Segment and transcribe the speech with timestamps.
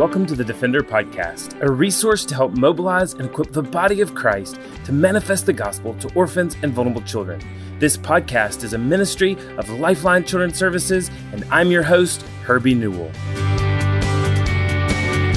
[0.00, 4.14] Welcome to the Defender Podcast, a resource to help mobilize and equip the body of
[4.14, 7.38] Christ to manifest the gospel to orphans and vulnerable children.
[7.78, 13.10] This podcast is a ministry of Lifeline Children's Services, and I'm your host, Herbie Newell.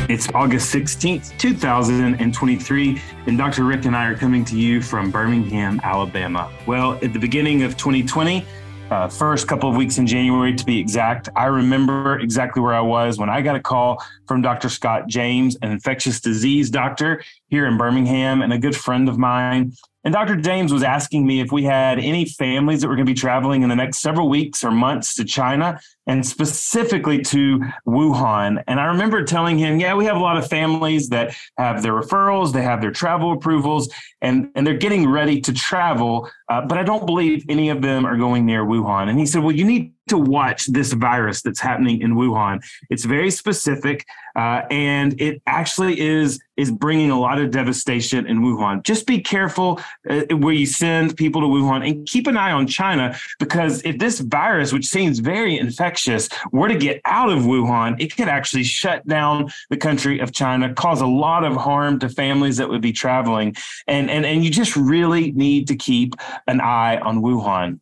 [0.10, 3.66] It's August 16th, 2023, and Dr.
[3.66, 6.50] Rick and I are coming to you from Birmingham, Alabama.
[6.66, 8.46] Well, at the beginning of 2020,
[8.94, 11.28] uh, first couple of weeks in January to be exact.
[11.36, 14.70] I remember exactly where I was when I got a call from Dr.
[14.70, 19.74] Scott James, an infectious disease doctor here in Birmingham, and a good friend of mine.
[20.04, 20.36] And Dr.
[20.36, 23.64] James was asking me if we had any families that were going to be traveling
[23.64, 28.62] in the next several weeks or months to China and specifically to Wuhan.
[28.68, 31.94] And I remember telling him, yeah, we have a lot of families that have their
[31.94, 33.90] referrals, they have their travel approvals,
[34.22, 36.30] and, and they're getting ready to travel.
[36.50, 39.10] Uh, but I don't believe any of them are going near Wuhan.
[39.10, 42.62] And he said, well, you need to watch this virus that's happening in Wuhan.
[42.90, 48.42] It's very specific, uh, and it actually is is bringing a lot of devastation in
[48.42, 48.84] Wuhan.
[48.84, 52.68] Just be careful uh, where you send people to Wuhan, and keep an eye on
[52.68, 58.00] China because if this virus, which seems very infectious, were to get out of Wuhan,
[58.00, 62.10] it could actually shut down the country of China, cause a lot of harm to
[62.10, 63.56] families that would be traveling,
[63.88, 66.16] and and and you just really need to keep
[66.48, 67.80] an eye on Wuhan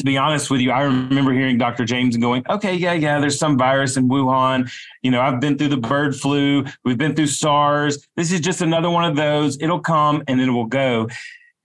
[0.00, 1.84] to be honest with you, I remember hearing Dr.
[1.84, 4.70] James and going, okay, yeah, yeah, there's some virus in Wuhan.
[5.02, 8.08] You know, I've been through the bird flu, we've been through SARS.
[8.16, 9.60] This is just another one of those.
[9.60, 11.06] It'll come and it will go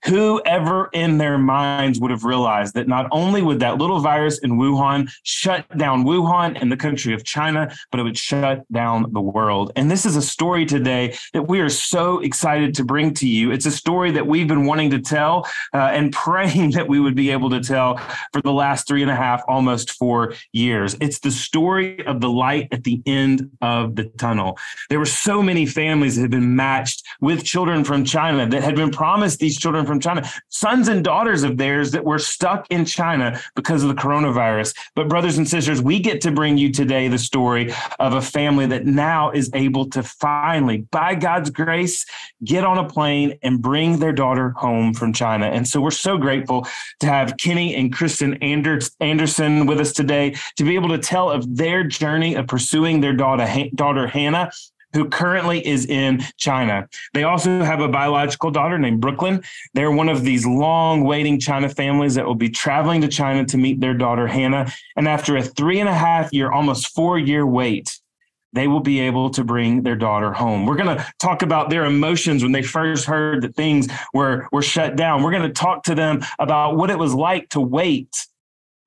[0.06, 4.52] whoever in their minds would have realized that not only would that little virus in
[4.52, 9.20] Wuhan shut down Wuhan and the country of China, but it would shut down the
[9.20, 9.72] world.
[9.76, 13.50] And this is a story today that we are so excited to bring to you.
[13.50, 17.14] It's a story that we've been wanting to tell uh, and praying that we would
[17.14, 17.96] be able to tell
[18.32, 20.96] for the last three and a half, almost four years.
[21.00, 24.58] It's the story of the light at the end of the tunnel.
[24.88, 28.76] There were so many families that had been matched with children from China that had
[28.76, 32.84] been promised these children from China, sons and daughters of theirs that were stuck in
[32.84, 34.74] China because of the coronavirus.
[34.94, 38.66] But, brothers and sisters, we get to bring you today the story of a family
[38.66, 42.06] that now is able to finally, by God's grace,
[42.44, 45.46] get on a plane and bring their daughter home from China.
[45.46, 46.66] And so we're so grateful
[47.00, 51.56] to have Kenny and Kristen Anderson with us today to be able to tell of
[51.56, 54.50] their journey of pursuing their daughter, daughter Hannah
[54.96, 56.88] who currently is in China.
[57.14, 59.42] They also have a biological daughter named Brooklyn.
[59.74, 63.58] They're one of these long waiting China families that will be traveling to China to
[63.58, 64.72] meet their daughter Hannah.
[64.96, 68.00] And after a three and a half year, almost four year wait,
[68.52, 70.64] they will be able to bring their daughter home.
[70.64, 74.62] We're going to talk about their emotions when they first heard that things were, were
[74.62, 75.22] shut down.
[75.22, 78.26] We're going to talk to them about what it was like to wait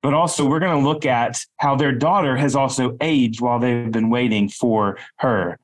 [0.02, 3.92] but also we're going to look at how their daughter has also aged while they've
[3.92, 5.58] been waiting for her.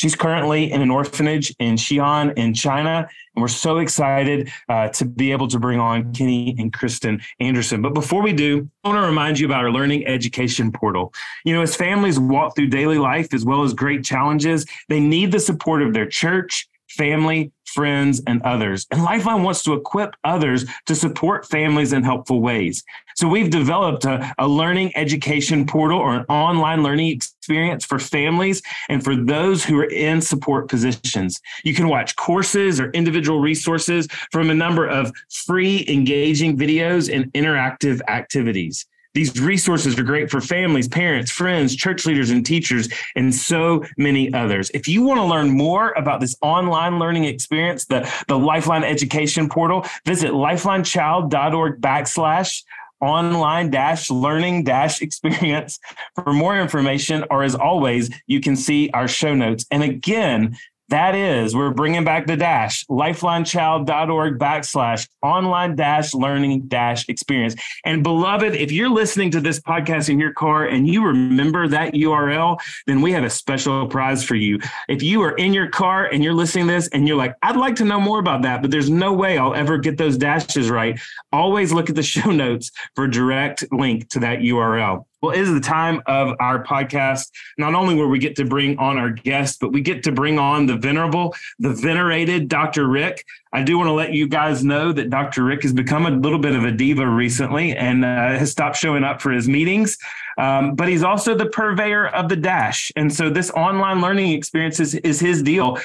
[0.00, 3.06] She's currently in an orphanage in Xi'an in China.
[3.34, 7.82] And we're so excited uh, to be able to bring on Kenny and Kristen Anderson.
[7.82, 11.12] But before we do, I want to remind you about our learning education portal.
[11.44, 15.32] You know, as families walk through daily life as well as great challenges, they need
[15.32, 18.86] the support of their church, family, friends, and others.
[18.90, 22.82] And Lifeline wants to equip others to support families in helpful ways.
[23.16, 28.62] So we've developed a, a, learning education portal or an online learning experience for families
[28.88, 31.40] and for those who are in support positions.
[31.64, 37.32] You can watch courses or individual resources from a number of free, engaging videos and
[37.32, 38.86] interactive activities.
[39.14, 44.32] These resources are great for families, parents, friends, church leaders, and teachers, and so many
[44.32, 44.70] others.
[44.72, 49.48] If you want to learn more about this online learning experience, the, the Lifeline Education
[49.48, 52.62] Portal, visit lifelinechild.org backslash
[53.00, 55.78] online dash learning dash experience
[56.14, 60.54] for more information or as always you can see our show notes and again
[60.90, 67.54] that is, we're bringing back the dash, lifelinechild.org backslash online dash learning dash experience.
[67.84, 71.94] And beloved, if you're listening to this podcast in your car and you remember that
[71.94, 74.58] URL, then we have a special prize for you.
[74.88, 77.56] If you are in your car and you're listening to this and you're like, I'd
[77.56, 80.70] like to know more about that, but there's no way I'll ever get those dashes
[80.70, 80.98] right,
[81.32, 85.04] always look at the show notes for direct link to that URL.
[85.22, 88.78] Well, it is the time of our podcast, not only where we get to bring
[88.78, 92.88] on our guests, but we get to bring on the venerable, the venerated Dr.
[92.88, 93.24] Rick.
[93.52, 95.44] I do want to let you guys know that Dr.
[95.44, 99.04] Rick has become a little bit of a diva recently and uh, has stopped showing
[99.04, 99.98] up for his meetings.
[100.38, 102.90] Um, but he's also the purveyor of the Dash.
[102.96, 105.78] And so this online learning experience is, is his deal.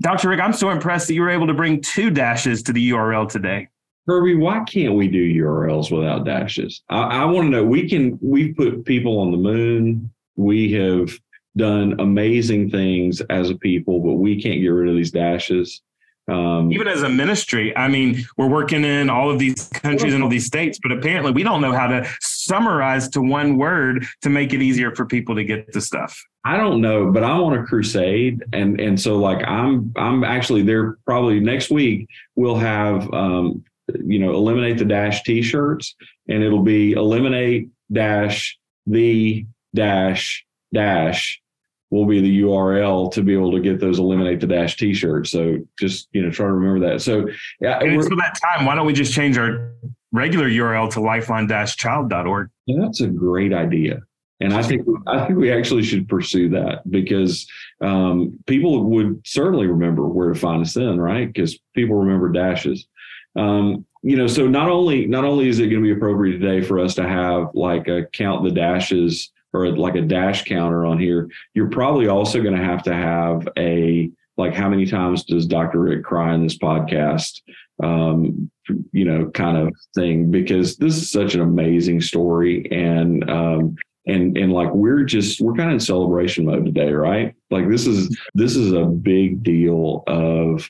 [0.00, 0.30] Dr.
[0.30, 3.28] Rick, I'm so impressed that you were able to bring two dashes to the URL
[3.28, 3.68] today.
[4.10, 6.82] Herbie, why can't we do URLs without dashes?
[6.88, 7.64] I, I want to know.
[7.64, 8.18] We can.
[8.20, 10.10] We've put people on the moon.
[10.34, 11.16] We have
[11.56, 15.80] done amazing things as a people, but we can't get rid of these dashes.
[16.26, 20.24] Um, Even as a ministry, I mean, we're working in all of these countries and
[20.24, 24.28] all these states, but apparently we don't know how to summarize to one word to
[24.28, 26.20] make it easier for people to get the stuff.
[26.44, 30.62] I don't know, but I'm on a crusade, and and so like I'm I'm actually
[30.62, 30.96] there.
[31.06, 33.62] Probably next week we'll have um,
[34.04, 35.94] you know eliminate the dash T-shirts,
[36.28, 41.40] and it'll be eliminate dash the dash dash
[41.90, 45.30] will be the URL to be able to get those eliminate the dash t-shirts.
[45.30, 47.02] So just, you know, try to remember that.
[47.02, 47.28] So
[47.60, 47.80] yeah.
[47.80, 49.72] And until that time, why don't we just change our
[50.12, 52.48] regular URL to lifeline-child.org?
[52.68, 54.00] That's a great idea.
[54.42, 57.46] And I think I think we actually should pursue that because
[57.82, 61.30] um, people would certainly remember where to find us then, right?
[61.30, 62.86] Because people remember dashes.
[63.36, 66.66] Um, you know, so not only not only is it going to be appropriate today
[66.66, 70.98] for us to have like a count the dashes or like a dash counter on
[70.98, 75.46] here, you're probably also going to have to have a like how many times does
[75.46, 75.80] Dr.
[75.80, 77.42] Rick cry in this podcast?
[77.82, 78.50] Um,
[78.92, 83.76] you know, kind of thing because this is such an amazing story and um,
[84.06, 87.34] and and like we're just we're kind of in celebration mode today, right?
[87.50, 90.68] Like this is this is a big deal of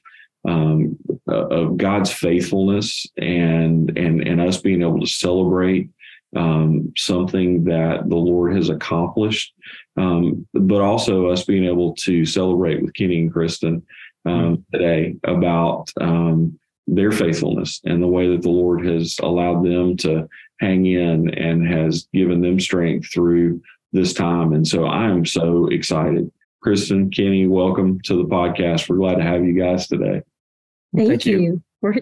[0.49, 0.97] um,
[1.29, 5.91] of God's faithfulness and and and us being able to celebrate
[6.37, 9.53] um, something that the Lord has accomplished,
[9.97, 13.83] um, but also us being able to celebrate with Kenny and Kristen
[14.25, 19.97] um, today about um, their faithfulness and the way that the Lord has allowed them
[19.99, 20.29] to
[20.61, 24.53] hang in and has given them strength through this time.
[24.53, 26.31] And so I am so excited.
[26.63, 28.89] Kristen, Kenny, welcome to the podcast.
[28.89, 30.23] We're glad to have you guys today.
[30.95, 31.41] Thank, Thank you.
[31.41, 31.63] you.
[31.83, 31.97] We're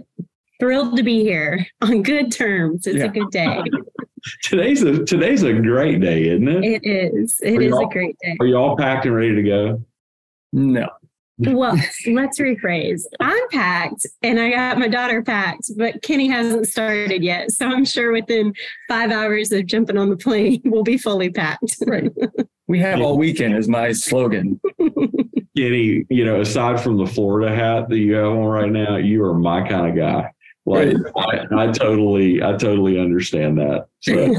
[0.61, 2.87] thrilled to be here on good terms.
[2.87, 3.05] It's yeah.
[3.05, 3.63] a good day.
[4.43, 6.65] today's a today's a great day, isn't it?
[6.65, 7.37] It is.
[7.43, 8.37] It is a great day.
[8.41, 9.85] Are you all packed and ready to go?
[10.53, 10.89] No.
[11.39, 11.77] Well,
[12.09, 13.03] let's rephrase.
[13.21, 17.53] I'm packed and I got my daughter packed, but Kenny hasn't started yet.
[17.53, 18.53] So I'm sure within
[18.89, 21.77] five hours of jumping on the plane, we'll be fully packed.
[21.87, 22.11] Right.
[22.67, 24.61] We have all weekend is my slogan.
[25.59, 29.25] Kenny, you know, aside from the Florida hat that you have on right now, you
[29.25, 30.33] are my kind of guy.
[30.65, 33.87] Like I, I, totally, I totally understand that.
[33.99, 34.35] So.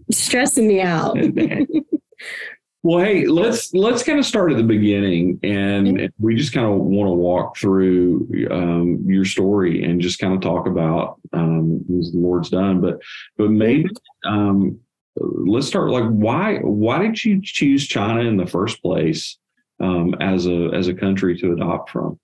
[0.10, 1.18] Stressing me out.
[2.82, 6.80] well, hey, let's let's kind of start at the beginning, and we just kind of
[6.80, 12.10] want to walk through um, your story and just kind of talk about um, what
[12.10, 12.80] the Lord's done.
[12.80, 13.00] But
[13.36, 13.90] but maybe
[14.24, 14.78] um,
[15.16, 19.38] let's start like why why did you choose China in the first place
[19.84, 22.18] um, as a as a country to adopt from?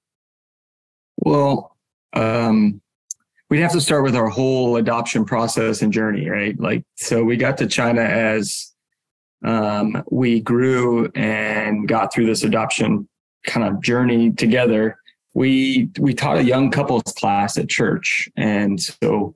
[1.18, 1.76] Well,
[2.14, 2.80] um,
[3.50, 6.58] we'd have to start with our whole adoption process and journey, right?
[6.58, 8.72] Like, so we got to China as
[9.44, 13.08] um, we grew and got through this adoption
[13.44, 14.96] kind of journey together.
[15.34, 19.34] We we taught a young couples class at church, and so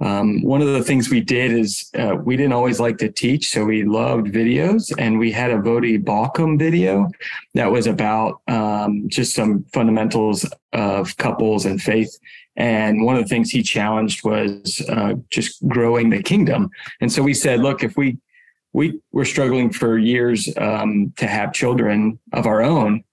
[0.00, 3.50] um, one of the things we did is uh, we didn't always like to teach,
[3.50, 7.08] so we loved videos, and we had a Voddie Baucham video
[7.54, 12.18] that was about um, just some fundamentals of couples and faith.
[12.56, 16.70] And one of the things he challenged was uh, just growing the kingdom.
[17.00, 18.18] And so we said, look, if we
[18.72, 23.04] we were struggling for years um, to have children of our own,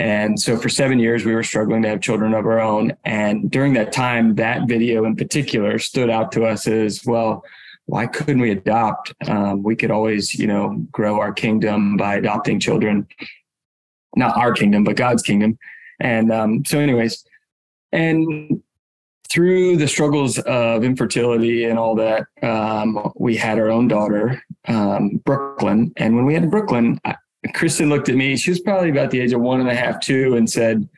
[0.00, 2.96] and so for seven years we were struggling to have children of our own.
[3.04, 7.44] And during that time, that video in particular stood out to us as well.
[7.84, 9.12] Why couldn't we adopt?
[9.28, 13.06] Um, we could always, you know, grow our kingdom by adopting children,
[14.16, 15.58] not our kingdom, but God's kingdom.
[16.00, 17.22] And um, so, anyways,
[17.92, 18.62] and
[19.28, 25.20] through the struggles of infertility and all that, um, we had our own daughter, um,
[25.26, 25.92] Brooklyn.
[25.98, 26.98] And when we had Brooklyn,
[27.54, 28.36] Kristen looked at me.
[28.36, 30.88] She was probably about the age of one and a half, two, and said,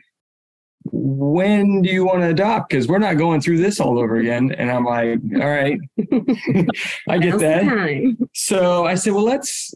[0.84, 2.70] when do you want to adopt?
[2.70, 4.52] Because we're not going through this all over again.
[4.52, 5.78] And I'm like, all right,
[7.08, 8.16] I get that.
[8.34, 9.74] So I said, well, let's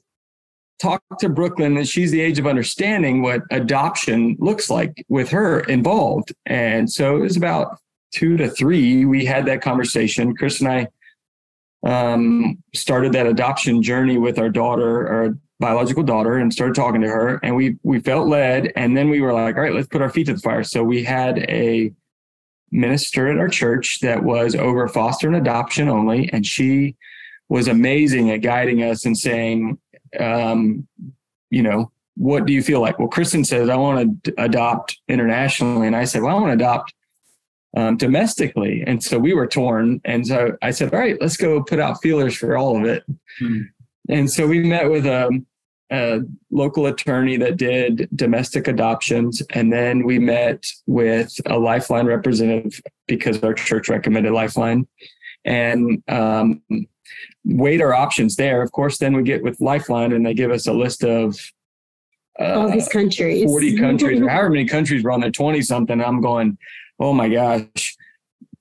[0.80, 1.76] talk to Brooklyn.
[1.76, 6.34] And she's the age of understanding what adoption looks like with her involved.
[6.46, 7.78] And so it was about
[8.12, 9.04] two to three.
[9.04, 10.34] We had that conversation.
[10.36, 10.88] Chris and I
[11.86, 17.08] um, started that adoption journey with our daughter, our biological daughter, and started talking to
[17.08, 17.40] her.
[17.42, 20.10] And we we felt led, and then we were like, all right, let's put our
[20.10, 20.64] feet to the fire.
[20.64, 21.92] So we had a
[22.70, 26.96] minister at our church that was over foster and adoption only, and she
[27.48, 29.78] was amazing at guiding us and saying,
[30.18, 30.86] um,
[31.50, 32.98] you know, what do you feel like?
[32.98, 35.86] Well, Kristen says, I want to adopt internationally.
[35.86, 36.94] And I said, well, I want to adopt
[37.76, 38.82] um, domestically.
[38.86, 40.00] And so we were torn.
[40.04, 43.04] And so I said, all right, let's go put out feelers for all of it.
[43.38, 43.62] Hmm.
[44.08, 45.42] And so we met with a,
[45.90, 46.20] a
[46.50, 49.42] local attorney that did domestic adoptions.
[49.50, 54.86] And then we met with a Lifeline representative because our church recommended Lifeline
[55.44, 56.62] and um,
[57.44, 58.62] weighed our options there.
[58.62, 61.38] Of course, then we get with Lifeline and they give us a list of
[62.38, 66.02] uh, all these countries 40 countries or however many countries were on there 20 something
[66.02, 66.58] i'm going
[67.00, 67.96] oh my gosh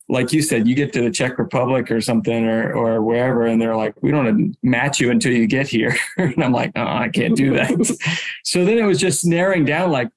[0.07, 3.61] like you said you get to the czech republic or something or or wherever and
[3.61, 7.09] they're like we don't match you until you get here and i'm like oh i
[7.09, 7.69] can't do that
[8.43, 10.09] so then it was just narrowing down like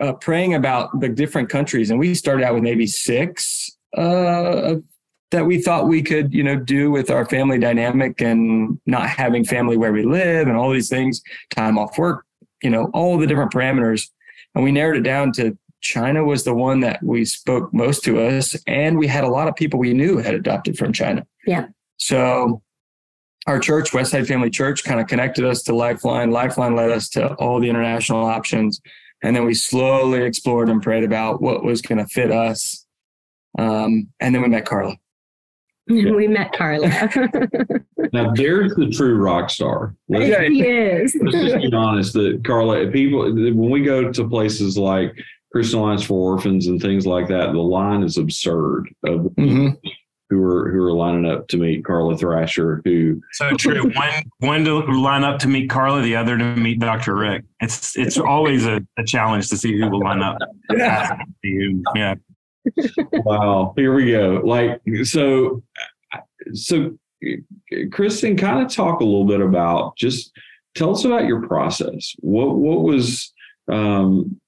[0.00, 4.74] uh, praying about the different countries and we started out with maybe six uh,
[5.30, 9.44] that we thought we could you know do with our family dynamic and not having
[9.44, 12.24] family where we live and all these things time off work
[12.62, 14.08] you know, all the different parameters.
[14.54, 18.20] And we narrowed it down to China was the one that we spoke most to
[18.20, 18.56] us.
[18.66, 21.26] And we had a lot of people we knew had adopted from China.
[21.46, 21.68] Yeah.
[21.96, 22.62] So
[23.46, 26.30] our church, Westside Family Church, kind of connected us to Lifeline.
[26.30, 28.80] Lifeline led us to all the international options.
[29.22, 32.86] And then we slowly explored and prayed about what was going to fit us.
[33.58, 34.96] Um, and then we met Carla.
[35.88, 36.88] We met Carla.
[38.12, 39.96] now there's the true rock star.
[40.08, 41.16] Let's, he is.
[41.20, 42.12] let's just be honest.
[42.12, 45.12] That Carla, people when we go to places like
[45.52, 49.68] Christian Alliance for Orphans and things like that, the line is absurd of mm-hmm.
[50.28, 52.82] who are who are lining up to meet Carla Thrasher.
[52.84, 53.90] Who so true.
[53.90, 57.16] one one to line up to meet Carla, the other to meet Dr.
[57.16, 57.44] Rick.
[57.60, 60.38] It's it's always a, a challenge to see who will line up.
[60.72, 61.18] Yeah.
[61.94, 62.14] yeah
[63.12, 64.40] wow, here we go.
[64.44, 65.62] Like so,
[66.52, 66.96] so
[67.90, 70.32] Kristen, kind of talk a little bit about just
[70.74, 72.14] tell us about your process.
[72.18, 73.32] What what was
[73.68, 74.40] um,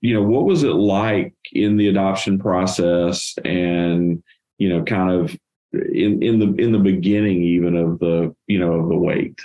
[0.00, 4.22] you know what was it like in the adoption process, and
[4.58, 5.36] you know, kind of
[5.72, 9.38] in in the in the beginning even of the you know of the wait.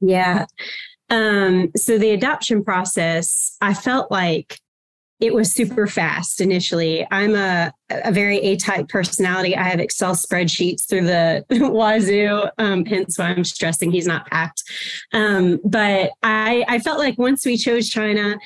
[0.00, 0.46] Yeah.
[1.10, 4.60] Um, so the adoption process, I felt like
[5.20, 7.06] it was super fast initially.
[7.10, 9.54] I'm a, a very A type personality.
[9.54, 14.62] I have Excel spreadsheets through the wazoo, um, hence why I'm stressing he's not packed.
[15.12, 18.38] Um, but I, I felt like once we chose China,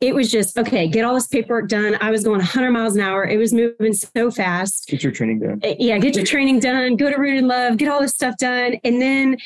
[0.00, 1.96] it was just okay, get all this paperwork done.
[2.00, 3.24] I was going 100 miles an hour.
[3.24, 4.88] It was moving so fast.
[4.88, 5.60] Get your training done.
[5.64, 6.96] Uh, yeah, get your training done.
[6.96, 8.76] Go to Root and Love, get all this stuff done.
[8.84, 9.36] And then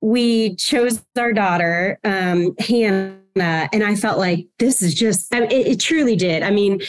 [0.00, 5.50] we chose our daughter, um, Hannah and I felt like this is just, I mean,
[5.50, 6.42] it, it, truly did.
[6.42, 6.80] I mean,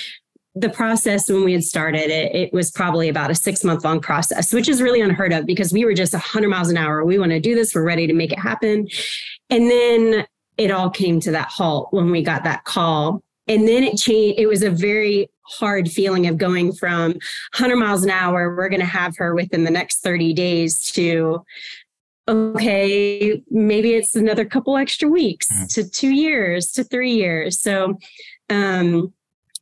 [0.56, 4.00] the process when we had started it, it was probably about a six month long
[4.00, 7.04] process, which is really unheard of because we were just 100 miles an hour.
[7.04, 7.76] We want to do this.
[7.76, 8.88] We're ready to make it happen.
[9.50, 10.26] And then
[10.58, 13.24] it all came to that halt when we got that call.
[13.48, 14.40] And then it changed.
[14.40, 17.12] It was a very hard feeling of going from
[17.56, 21.44] 100 miles an hour, we're going to have her within the next 30 days to
[22.30, 25.74] okay, maybe it's another couple extra weeks mm.
[25.74, 27.62] to two years to three years.
[27.62, 27.98] So
[28.50, 29.14] um,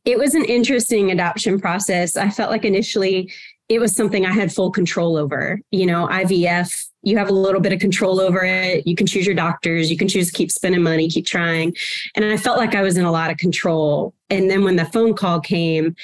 [0.04, 2.16] it was an interesting adoption process.
[2.16, 3.32] I felt like initially
[3.68, 5.60] it was something I had full control over.
[5.70, 8.86] You know, IVF, you have a little bit of control over it.
[8.86, 11.74] You can choose your doctors, you can choose to keep spending money, keep trying.
[12.14, 14.14] And I felt like I was in a lot of control.
[14.30, 15.96] And then when the phone call came,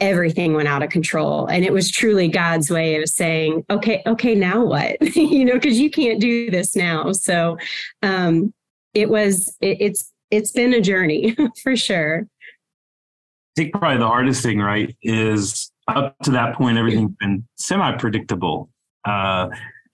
[0.00, 4.32] everything went out of control and it was truly god's way of saying okay okay
[4.32, 7.58] now what you know because you can't do this now so
[8.02, 8.54] um
[8.94, 14.40] it was it, it's it's been a journey for sure i think probably the hardest
[14.40, 18.68] thing right is up to that point everything's been semi predictable
[19.04, 19.48] uh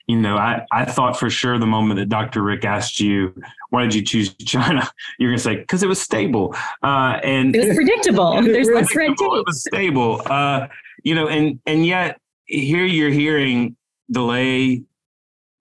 [0.07, 2.43] you know, I, I thought for sure the moment that Dr.
[2.43, 3.35] Rick asked you,
[3.71, 4.89] why did you choose China?
[5.19, 6.55] You're going to say, because it was stable.
[6.83, 8.43] Uh, and it was predictable.
[8.43, 9.19] There's less red tape.
[9.21, 10.21] It was stable.
[10.27, 10.69] Uh,
[11.03, 13.77] you know, and, and yet here you're hearing
[14.11, 14.83] delay,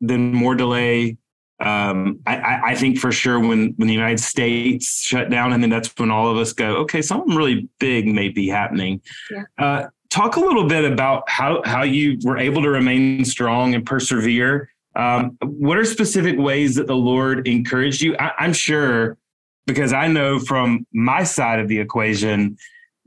[0.01, 1.17] then more delay.
[1.59, 5.69] Um, I, I think for sure when, when the United States shut down, and then
[5.69, 9.01] that's when all of us go, okay, something really big may be happening.
[9.31, 9.43] Yeah.
[9.57, 13.85] Uh, talk a little bit about how how you were able to remain strong and
[13.85, 14.69] persevere.
[14.95, 18.15] Um, what are specific ways that the Lord encouraged you?
[18.17, 19.17] I, I'm sure
[19.65, 22.57] because I know from my side of the equation,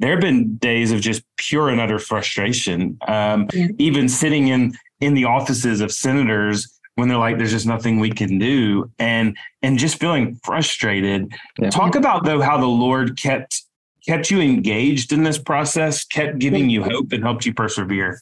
[0.00, 2.98] there have been days of just pure and utter frustration.
[3.06, 3.68] Um, yeah.
[3.78, 8.10] Even sitting in in the offices of senators when they're like, "There's just nothing we
[8.10, 11.32] can do," and and just feeling frustrated.
[11.60, 11.70] Yeah.
[11.70, 13.62] Talk about though how the Lord kept
[14.06, 18.20] kept you engaged in this process, kept giving you hope, and helped you persevere?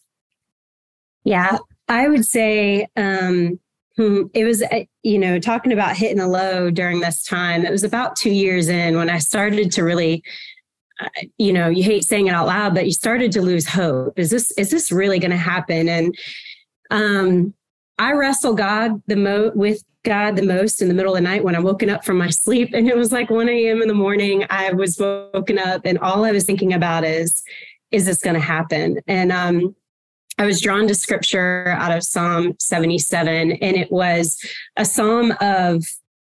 [1.25, 3.59] Yeah, I would say um,
[3.97, 7.65] hmm, it was, uh, you know, talking about hitting a low during this time.
[7.65, 10.23] It was about two years in when I started to really,
[11.01, 14.19] uh, you know, you hate saying it out loud, but you started to lose hope.
[14.19, 15.89] Is this is this really going to happen?
[15.89, 16.17] And
[16.91, 17.55] um,
[17.99, 21.43] I wrestle God the mo with God the most in the middle of the night
[21.43, 22.71] when I'm woken up from my sleep.
[22.73, 23.83] And it was like 1 a.m.
[23.83, 24.45] in the morning.
[24.51, 27.43] I was woken up and all I was thinking about is,
[27.91, 29.01] is this going to happen?
[29.07, 29.75] And um,
[30.39, 34.39] I was drawn to scripture out of Psalm 77, and it was
[34.77, 35.85] a psalm of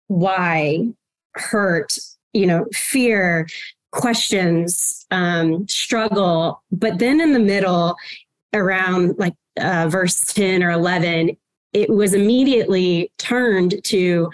[0.08, 0.88] why,
[1.34, 1.98] hurt,
[2.32, 3.48] you know, fear,
[3.92, 6.64] questions, um, struggle.
[6.72, 7.96] But then in the middle,
[8.54, 11.36] around like uh, verse 10 or 11,
[11.74, 14.32] it was immediately turned to,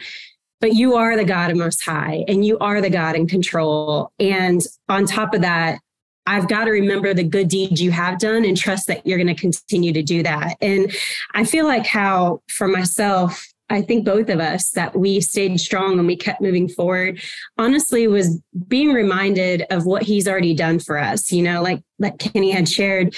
[0.61, 4.11] but you are the God of Most High and you are the God in control.
[4.19, 5.79] And on top of that,
[6.27, 9.27] I've got to remember the good deeds you have done and trust that you're going
[9.27, 10.57] to continue to do that.
[10.59, 10.91] And
[11.35, 15.97] I feel like how, for myself, I think both of us that we stayed strong
[15.97, 17.21] and we kept moving forward,
[17.57, 21.31] honestly, was being reminded of what he's already done for us.
[21.31, 23.15] You know, like, like Kenny had shared,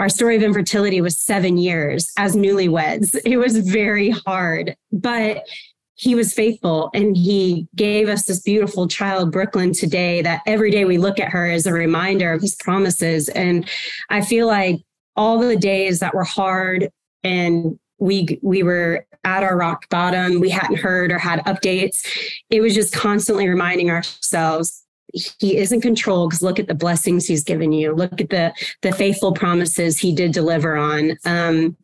[0.00, 3.20] our story of infertility was seven years as newlyweds.
[3.26, 5.46] It was very hard, but
[5.94, 10.86] he was faithful and he gave us this beautiful child, Brooklyn, today that every day
[10.86, 13.28] we look at her as a reminder of his promises.
[13.28, 13.68] And
[14.08, 14.80] I feel like
[15.16, 16.88] all the days that were hard
[17.22, 22.06] and we we were at our rock bottom we hadn't heard or had updates
[22.48, 27.26] it was just constantly reminding ourselves he is in control because look at the blessings
[27.26, 27.94] he's given you.
[27.94, 28.52] Look at the
[28.82, 31.16] the faithful promises he did deliver on.
[31.24, 31.76] Um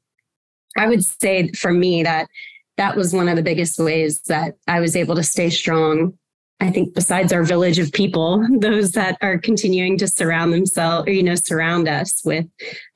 [0.77, 2.29] i would say for me that
[2.77, 6.17] that was one of the biggest ways that i was able to stay strong
[6.61, 11.13] i think besides our village of people those that are continuing to surround themselves or
[11.13, 12.47] you know surround us with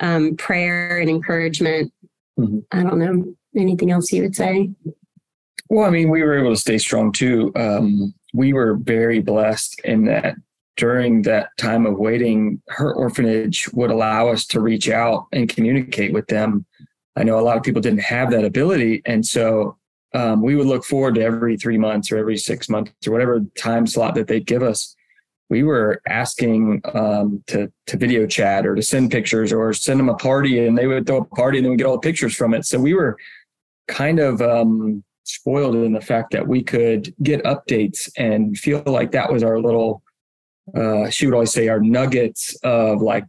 [0.01, 1.93] um, prayer and encouragement.
[2.39, 2.59] Mm-hmm.
[2.73, 3.35] i don't know.
[3.57, 4.71] Anything else you would say?
[5.69, 9.81] Well i mean we were able to stay strong too um, we were very blessed
[9.85, 10.37] in that
[10.77, 16.13] during that time of waiting, her orphanage would allow us to reach out and communicate
[16.13, 16.65] with them.
[17.17, 19.03] I know a lot of people didn't have that ability.
[19.05, 19.77] And so
[20.15, 23.41] um, we would look forward to every three months or every six months or whatever
[23.59, 24.97] time slot that they'd give us.
[25.51, 30.09] We were asking um, to to video chat or to send pictures or send them
[30.09, 32.37] a party, and they would throw a party, and then we get all the pictures
[32.37, 32.65] from it.
[32.65, 33.19] So we were
[33.89, 39.13] kind of um, spoiled in the fact that we could get updates and feel like
[39.13, 40.02] that was our little
[40.76, 43.25] uh, she would always say our nuggets of like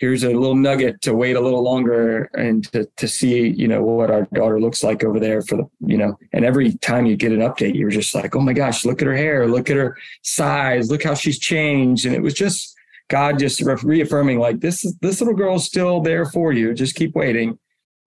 [0.00, 3.82] here's a little nugget to wait a little longer and to, to see you know
[3.82, 7.16] what our daughter looks like over there for the you know and every time you
[7.16, 9.76] get an update you're just like oh my gosh look at her hair look at
[9.76, 12.06] her size look how she's changed.
[12.06, 12.74] And it was just
[13.08, 17.14] god just reaffirming like this is this little girl's still there for you just keep
[17.14, 17.58] waiting.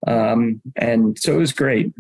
[0.05, 1.93] Um, and so it was great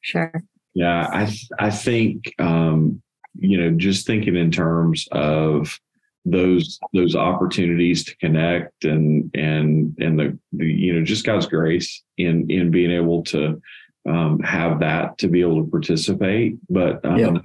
[0.00, 0.32] Sure.
[0.74, 3.02] Yeah, I I think um,
[3.38, 5.78] you know just thinking in terms of
[6.24, 12.02] those those opportunities to connect and and and the, the you know just God's grace
[12.18, 13.60] in in being able to
[14.08, 16.56] um, have that to be able to participate.
[16.68, 17.36] But um, yeah.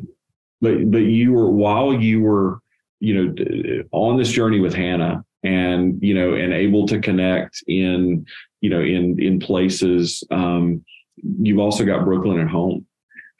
[0.62, 2.60] but but you were while you were
[3.00, 8.26] you know on this journey with Hannah and you know and able to connect in
[8.62, 10.84] you know in in places um,
[11.18, 12.86] you've also got Brooklyn at home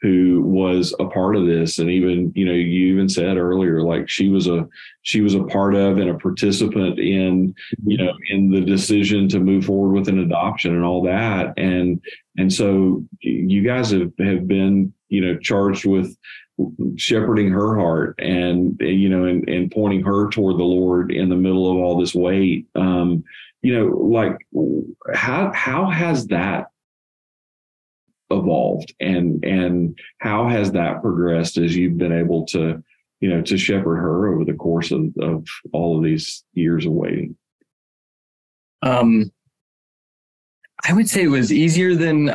[0.02, 1.78] who was a part of this.
[1.78, 4.66] And even you know you even said earlier like she was a
[5.02, 9.40] she was a part of and a participant in you know in the decision to
[9.40, 11.54] move forward with an adoption and all that.
[11.56, 12.00] And
[12.36, 16.16] and so you guys have have been you know charged with
[16.96, 21.36] shepherding her heart and you know and, and pointing her toward the lord in the
[21.36, 23.22] middle of all this wait um
[23.60, 24.38] you know like
[25.12, 26.68] how how has that
[28.30, 28.94] evolved?
[29.00, 32.82] And and how has that progressed as you've been able to
[33.20, 36.92] you know to shepherd her over the course of, of all of these years of
[36.92, 37.36] waiting?
[38.82, 39.30] Um
[40.84, 42.34] i would say it was easier than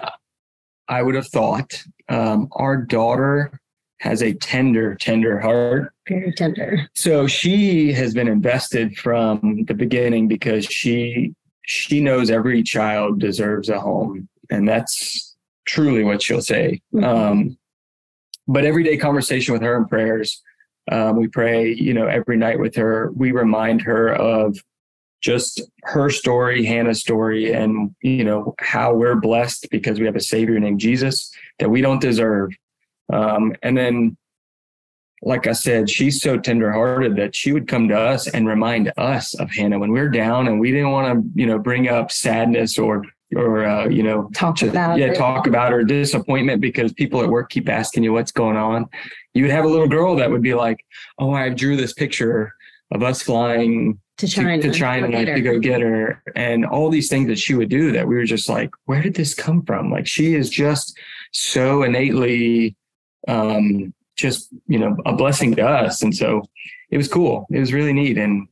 [0.88, 1.84] i would have thought.
[2.10, 3.60] Um our daughter
[4.01, 5.93] has a tender tender heart.
[6.08, 6.89] Very tender.
[6.95, 13.69] So she has been invested from the beginning because she she knows every child deserves
[13.69, 14.27] a home.
[14.49, 15.31] And that's
[15.71, 16.81] truly what she'll say.
[16.93, 17.03] Mm-hmm.
[17.05, 17.57] Um,
[18.47, 20.41] but everyday conversation with her and prayers,
[20.91, 23.12] um, we pray, you know, every night with her.
[23.15, 24.57] We remind her of
[25.21, 30.21] just her story, Hannah's story, and you know how we're blessed because we have a
[30.21, 32.49] Savior named Jesus that we don't deserve.
[33.13, 34.17] Um, and then,
[35.21, 39.36] like I said, she's so tenderhearted that she would come to us and remind us
[39.36, 42.77] of Hannah when we're down and we didn't want to, you know, bring up sadness
[42.77, 43.05] or
[43.36, 45.17] or uh, you know talk about yeah it.
[45.17, 48.89] talk about or disappointment because people at work keep asking you what's going on.
[49.34, 50.86] You would have a little girl that would be like
[51.20, 52.54] oh i drew this picture
[52.91, 56.22] of us flying to china to, to china to go get her.
[56.36, 59.15] And all these things that she would do that we were just like where did
[59.15, 59.91] this come from?
[59.91, 60.98] Like she is just
[61.32, 62.76] so innately
[63.28, 66.02] um, just you know a blessing to us.
[66.02, 66.44] And so
[66.89, 67.48] it was cool.
[67.52, 68.17] It was really neat.
[68.17, 68.48] And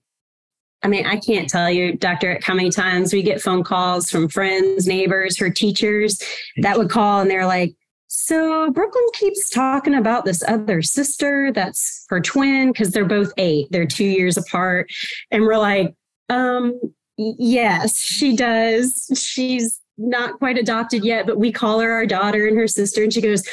[0.81, 4.29] I mean, I can't tell you, Doctor, how many times we get phone calls from
[4.29, 6.23] friends, neighbors, her teachers
[6.57, 7.75] that would call and they're like,
[8.07, 13.67] so Brooklyn keeps talking about this other sister that's her twin because they're both eight,
[13.71, 14.89] they're two years apart.
[15.31, 15.93] And we're like,
[16.29, 16.79] um,
[17.17, 19.11] yes, she does.
[19.15, 23.03] She's not quite adopted yet, but we call her our daughter and her sister.
[23.03, 23.43] And she goes,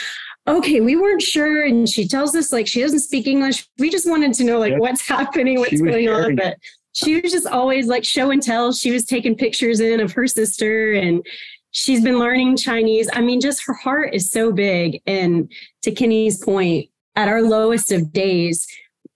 [0.48, 1.64] okay, we weren't sure.
[1.64, 3.68] And she tells us like she doesn't speak English.
[3.78, 6.36] We just wanted to know like what's happening, what's going on.
[6.36, 6.56] But
[6.96, 8.72] she was just always like show and tell.
[8.72, 11.24] She was taking pictures in of her sister and
[11.70, 13.10] she's been learning Chinese.
[13.12, 15.02] I mean, just her heart is so big.
[15.06, 18.66] And to Kenny's point, at our lowest of days,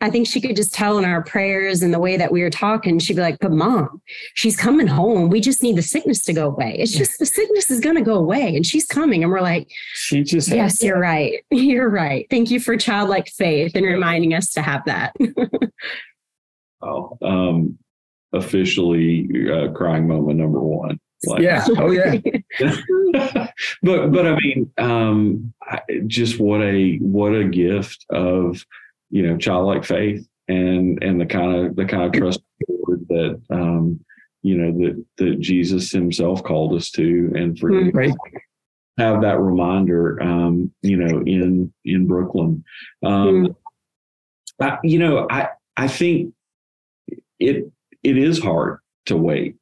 [0.02, 2.50] I think she could just tell in our prayers and the way that we were
[2.50, 4.02] talking, she'd be like, But mom,
[4.34, 5.30] she's coming home.
[5.30, 6.76] We just need the sickness to go away.
[6.78, 9.22] It's just the sickness is going to go away and she's coming.
[9.22, 11.44] And we're like, She just, yes, you're right.
[11.50, 12.26] You're right.
[12.30, 15.14] Thank you for childlike faith and reminding us to have that.
[16.82, 17.78] oh, um,
[18.32, 20.98] officially uh, crying moment number one.
[21.26, 21.66] Like, yeah.
[21.76, 22.16] Oh yeah.
[23.82, 25.52] but but I mean, um,
[26.06, 28.64] just what a what a gift of
[29.10, 32.40] you know childlike faith and and the kind of the kind of trust
[33.08, 34.00] that um,
[34.42, 37.96] you know that that Jesus Himself called us to, and for mm-hmm.
[37.96, 38.14] right.
[38.96, 42.64] have that reminder, um, you know, in in Brooklyn.
[43.04, 43.54] Um, mm
[44.62, 46.34] I, you know, I I think
[47.40, 47.70] it
[48.02, 49.56] it is hard to wait.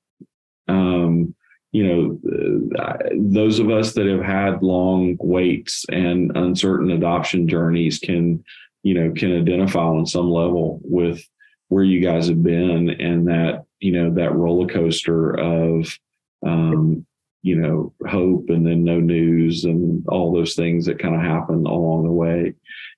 [0.69, 1.35] Um,
[1.73, 7.99] you know, uh, those of us that have had long waits and uncertain adoption journeys
[7.99, 8.43] can,
[8.83, 11.23] you know, can identify on some level with
[11.69, 15.99] where you guys have been and that, you know, that roller coaster of,
[16.47, 17.05] um,
[17.43, 21.67] you know, hope and then no news and all those things that kind of happen
[21.67, 22.55] along the way.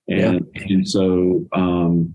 [0.09, 0.62] And, yeah.
[0.69, 2.14] and so, um,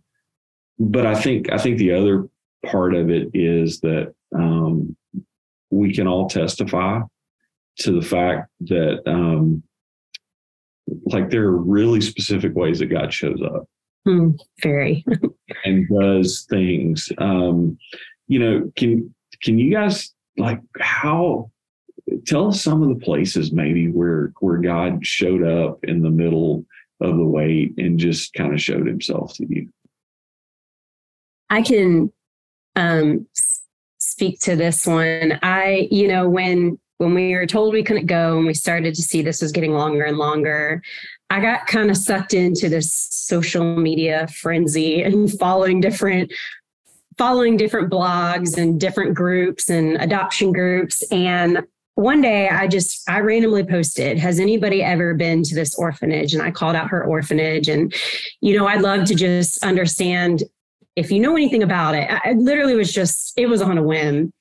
[0.79, 2.29] but I think, I think the other
[2.65, 4.95] part of it is that, um,
[5.71, 7.01] we can all testify
[7.79, 9.63] to the fact that um,
[11.05, 13.67] like there are really specific ways that God shows up.
[14.07, 15.03] Mm, very.
[15.65, 17.11] and does things.
[17.17, 17.77] Um,
[18.27, 21.51] you know, can can you guys like how
[22.25, 26.65] tell us some of the places maybe where where God showed up in the middle
[27.01, 29.69] of the wait and just kind of showed himself to you?
[31.49, 32.11] I can
[32.75, 33.27] um,
[33.99, 35.39] speak to this one.
[35.41, 39.01] I, you know, when when we were told we couldn't go and we started to
[39.01, 40.81] see this was getting longer and longer,
[41.29, 46.31] I got kind of sucked into this social media frenzy and following different
[47.17, 53.19] following different blogs and different groups and adoption groups and one day I just I
[53.21, 56.33] randomly posted, has anybody ever been to this orphanage?
[56.33, 57.69] And I called out her orphanage.
[57.69, 57.93] And,
[58.41, 60.43] you know, I'd love to just understand
[60.95, 64.31] if you know anything about it, I literally was just, it was on a whim.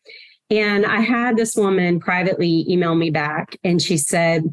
[0.51, 4.45] And I had this woman privately email me back and she said,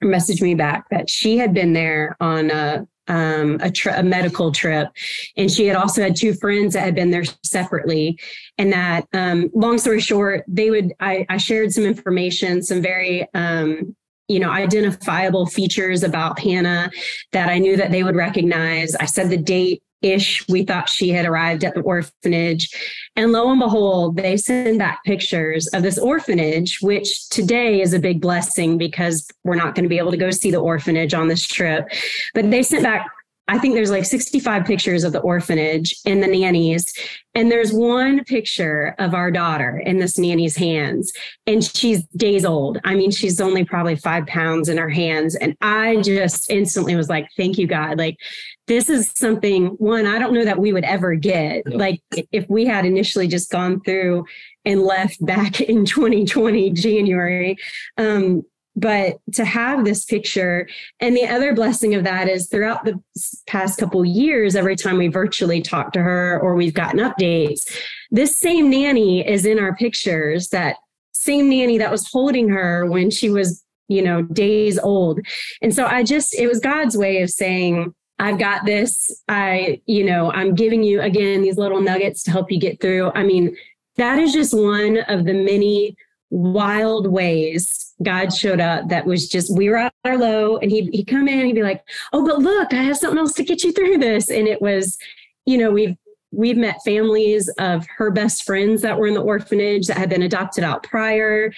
[0.00, 4.52] message me back that she had been there on a um, a, tri- a, medical
[4.52, 4.88] trip,
[5.36, 8.20] and she had also had two friends that had been there separately.
[8.58, 13.26] And that, um, long story short, they would I, I shared some information, some very
[13.32, 13.96] um,
[14.28, 16.90] you know identifiable features about Hannah
[17.32, 18.94] that I knew that they would recognize.
[18.96, 22.70] I said the date ish, we thought she had arrived at the orphanage.
[23.16, 27.98] And lo and behold, they send back pictures of this orphanage, which today is a
[27.98, 31.28] big blessing because we're not going to be able to go see the orphanage on
[31.28, 31.88] this trip.
[32.34, 33.06] But they sent back
[33.50, 36.92] I think there's like 65 pictures of the orphanage and the nannies.
[37.34, 41.10] And there's one picture of our daughter in this nanny's hands.
[41.46, 42.78] And she's days old.
[42.84, 45.34] I mean, she's only probably five pounds in her hands.
[45.34, 47.96] And I just instantly was like, thank you, God.
[47.96, 48.18] Like,
[48.68, 51.66] this is something, one, I don't know that we would ever get.
[51.66, 52.00] Like,
[52.30, 54.26] if we had initially just gone through
[54.64, 57.56] and left back in 2020, January,
[57.96, 58.44] um,
[58.76, 60.68] but to have this picture
[61.00, 63.00] and the other blessing of that is throughout the
[63.46, 67.74] past couple years every time we virtually talk to her or we've gotten updates
[68.10, 70.76] this same nanny is in our pictures that
[71.12, 75.18] same nanny that was holding her when she was you know days old
[75.60, 79.22] and so i just it was god's way of saying I've got this.
[79.28, 83.12] I, you know, I'm giving you again these little nuggets to help you get through.
[83.14, 83.56] I mean,
[83.96, 85.96] that is just one of the many
[86.30, 90.92] wild ways God showed up that was just we were at our low and he'd
[90.92, 93.44] he'd come in and he'd be like, Oh, but look, I have something else to
[93.44, 94.30] get you through this.
[94.30, 94.98] And it was,
[95.46, 95.96] you know, we've
[96.30, 100.22] we've met families of her best friends that were in the orphanage that had been
[100.22, 101.52] adopted out prior.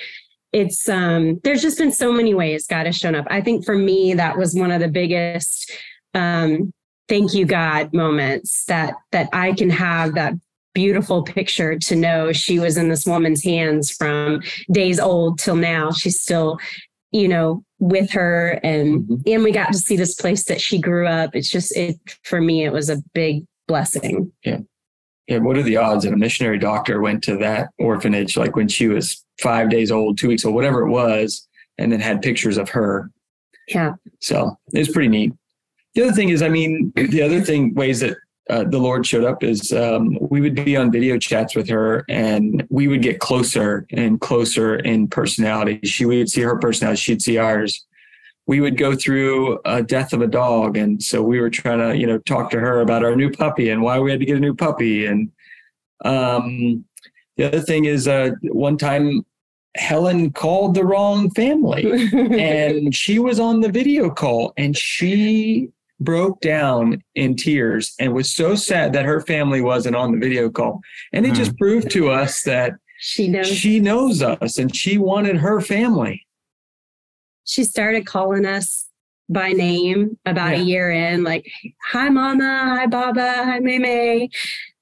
[0.53, 3.27] it's um there's just been so many ways God has shown up.
[3.31, 5.73] I think for me that was one of the biggest
[6.15, 6.73] um
[7.09, 10.35] thank you God moments that that I can have that
[10.73, 15.91] beautiful picture to know she was in this woman's hands from days old till now.
[15.91, 16.59] She's still
[17.13, 19.23] you know with her and mm-hmm.
[19.27, 21.35] and we got to see this place that she grew up.
[21.35, 24.33] It's just it for me it was a big blessing.
[24.45, 24.59] Yeah.
[25.27, 28.67] Yeah, what are the odds that a missionary doctor went to that orphanage like when
[28.67, 31.47] she was five days old, two weeks old, whatever it was,
[31.79, 33.13] and then had pictures of her.
[33.69, 33.93] Yeah.
[34.19, 35.33] So it's pretty neat.
[35.95, 38.17] The other thing is, I mean, the other thing, ways that
[38.49, 42.05] uh, the Lord showed up is um, we would be on video chats with her
[42.09, 45.81] and we would get closer and closer in personality.
[45.85, 47.87] She would see her personality, she'd see ours.
[48.47, 50.77] We would go through a death of a dog.
[50.77, 53.71] And so we were trying to, you know, talk to her about our new puppy
[53.71, 55.07] and why we had to get a new puppy.
[55.07, 55.31] And
[56.05, 56.85] um,
[57.37, 59.25] the other thing is, uh, one time
[59.77, 66.41] Helen called the wrong family and she was on the video call and she broke
[66.41, 70.81] down in tears and was so sad that her family wasn't on the video call.
[71.13, 71.59] And it just hmm.
[71.59, 76.27] proved to us that she knows she knows us and she wanted her family.
[77.45, 78.87] She started calling us
[79.29, 80.61] by name about yeah.
[80.61, 81.51] a year in, like,
[81.83, 84.29] hi mama, hi Baba, hi Meme.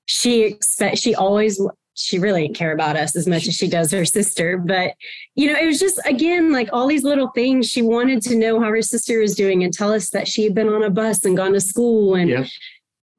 [0.07, 1.61] She expect she always
[1.99, 4.57] she really didn't care about us as much as she does her sister.
[4.57, 4.95] But,
[5.35, 7.69] you know, it was just, again, like all these little things.
[7.69, 10.55] She wanted to know how her sister was doing and tell us that she had
[10.55, 12.15] been on a bus and gone to school.
[12.15, 12.45] And, yeah.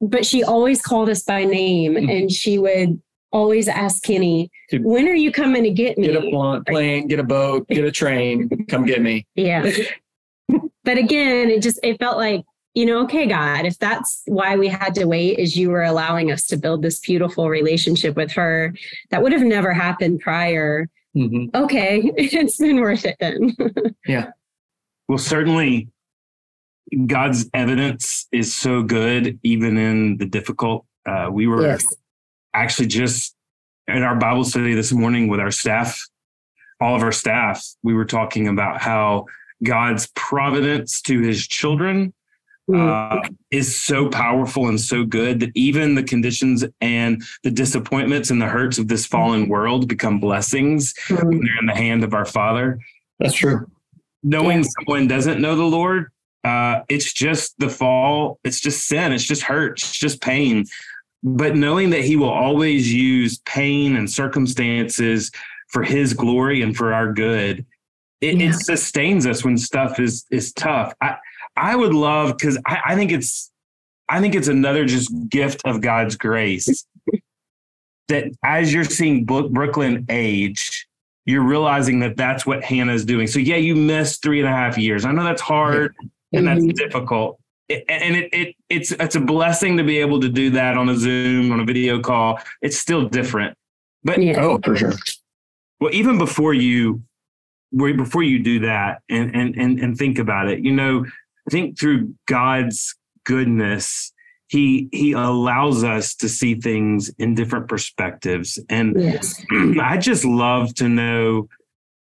[0.00, 2.08] but she always called us by name mm-hmm.
[2.08, 3.00] and she would
[3.32, 6.08] always ask Kenny, when are you coming to get me?
[6.08, 9.26] Get a plane, get a boat, get a train, come get me.
[9.34, 9.70] Yeah.
[10.84, 14.68] but again, it just, it felt like you know, okay, God, if that's why we
[14.68, 18.74] had to wait, is you were allowing us to build this beautiful relationship with her
[19.10, 20.88] that would have never happened prior.
[21.16, 21.56] Mm-hmm.
[21.56, 23.56] Okay, it's been worth it then.
[24.06, 24.30] yeah.
[25.08, 25.88] Well, certainly
[27.06, 30.86] God's providence is so good, even in the difficult.
[31.04, 31.84] Uh, we were yes.
[32.54, 33.34] actually just
[33.88, 36.06] in our Bible study this morning with our staff,
[36.80, 39.26] all of our staff, we were talking about how
[39.64, 42.14] God's providence to his children
[42.74, 48.40] uh, is so powerful and so good that even the conditions and the disappointments and
[48.40, 51.28] the hurts of this fallen world become blessings mm-hmm.
[51.28, 52.78] when they're in the hand of our Father.
[53.18, 53.70] That's true.
[54.22, 54.68] Knowing yeah.
[54.78, 56.10] someone doesn't know the Lord,
[56.44, 58.38] uh, it's just the fall.
[58.44, 59.12] It's just sin.
[59.12, 59.82] It's just hurt.
[59.82, 60.66] It's just pain.
[61.22, 65.30] But knowing that He will always use pain and circumstances
[65.68, 67.66] for His glory and for our good,
[68.20, 68.50] it, yeah.
[68.50, 70.94] it sustains us when stuff is is tough.
[71.00, 71.16] I,
[71.60, 73.50] I would love because I, I think it's
[74.08, 76.84] I think it's another just gift of God's grace
[78.08, 80.86] that as you're seeing Brooklyn age,
[81.26, 83.26] you're realizing that that's what Hannah's doing.
[83.26, 85.04] So yeah, you missed three and a half years.
[85.04, 85.94] I know that's hard
[86.32, 86.70] and that's mm-hmm.
[86.70, 87.38] difficult.
[87.68, 90.96] and it, it it's it's a blessing to be able to do that on a
[90.96, 92.40] Zoom on a video call.
[92.62, 93.56] It's still different,
[94.02, 94.40] but yeah.
[94.40, 94.92] oh, for sure.
[95.80, 97.02] Well, even before you,
[97.72, 101.06] before you do that and and and and think about it, you know,
[101.50, 104.12] I think through God's goodness,
[104.46, 108.56] he he allows us to see things in different perspectives.
[108.68, 109.44] And yes.
[109.80, 111.48] I just love to know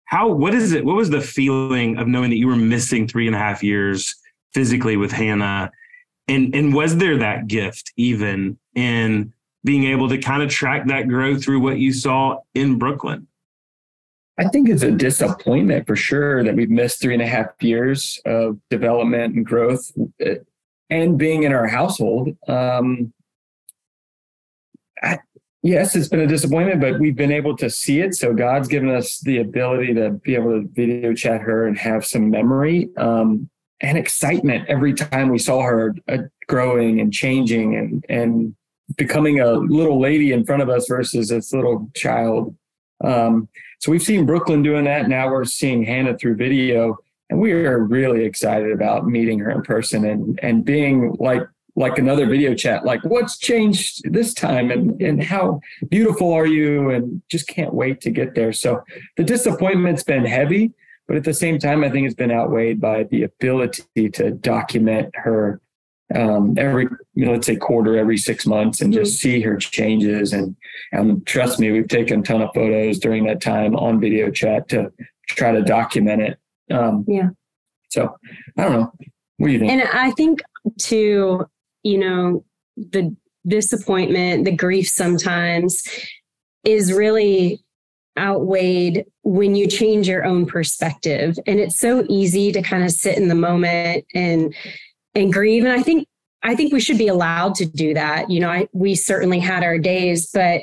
[0.05, 0.85] how what is it?
[0.85, 4.15] What was the feeling of knowing that you were missing three and a half years
[4.53, 5.73] physically with Hannah?
[6.29, 9.33] And and was there that gift even in
[9.65, 13.28] being able to kind of track that growth through what you saw in Brooklyn?
[14.39, 18.21] I think it's a disappointment for sure that we've missed three and a half years
[18.25, 19.91] of development and growth
[20.25, 20.35] uh,
[20.91, 22.37] and being in our household.
[22.47, 23.13] Um,
[25.03, 25.19] I,
[25.63, 28.15] yes, it's been a disappointment, but we've been able to see it.
[28.15, 32.07] So God's given us the ability to be able to video chat her and have
[32.07, 38.05] some memory um, and excitement every time we saw her uh, growing and changing and
[38.09, 38.55] and
[38.97, 42.57] becoming a little lady in front of us versus this little child.
[43.05, 45.09] Um, so we've seen Brooklyn doing that.
[45.09, 46.99] Now we're seeing Hannah through video,
[47.31, 51.43] and we are really excited about meeting her in person and and being like
[51.77, 52.85] like another video chat.
[52.85, 56.91] Like, what's changed this time, and and how beautiful are you?
[56.91, 58.53] And just can't wait to get there.
[58.53, 58.83] So
[59.17, 60.73] the disappointment's been heavy,
[61.07, 65.15] but at the same time, I think it's been outweighed by the ability to document
[65.15, 65.61] her
[66.15, 69.29] um, every you know let's say quarter every six months and just mm-hmm.
[69.31, 70.33] see her changes.
[70.33, 70.57] And
[70.93, 74.69] and trust me we've taken a ton of photos during that time on video chat
[74.71, 74.93] to
[75.29, 76.39] try to document it.
[76.71, 77.31] Um, yeah.
[77.89, 78.15] so
[78.59, 78.93] i don't know.
[79.39, 79.73] What do you think?
[79.73, 80.41] And i think
[80.79, 81.47] too
[81.83, 82.45] you know
[82.77, 83.15] the
[83.47, 85.83] disappointment the grief sometimes
[86.65, 87.63] is really
[88.19, 91.39] outweighed when you change your own perspective.
[91.47, 94.55] And it's so easy to kind of sit in the moment and
[95.15, 95.65] and grieve.
[95.65, 96.07] And I think
[96.43, 98.31] I think we should be allowed to do that.
[98.31, 100.63] You know, I, we certainly had our days, but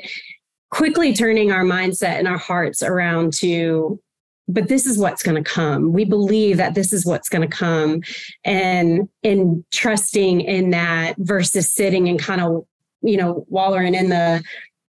[0.70, 4.00] quickly turning our mindset and our hearts around to
[4.48, 7.56] but this is what's going to come we believe that this is what's going to
[7.56, 8.00] come
[8.44, 12.64] and and trusting in that versus sitting and kind of
[13.02, 14.42] you know wallowing in the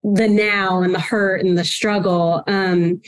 [0.02, 3.00] the now and the hurt and the struggle um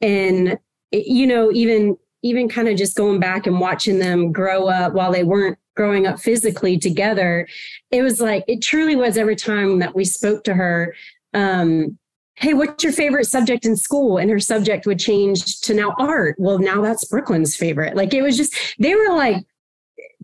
[0.00, 0.58] and
[0.92, 5.12] you know even even kind of just going back and watching them grow up while
[5.12, 7.46] they weren't growing up physically together
[7.90, 10.94] it was like it truly was every time that we spoke to her
[11.34, 11.98] um
[12.36, 14.18] hey, what's your favorite subject in school?
[14.18, 16.34] And her subject would change to now art.
[16.38, 17.94] Well, now that's Brooklyn's favorite.
[17.94, 19.44] Like it was just, they were like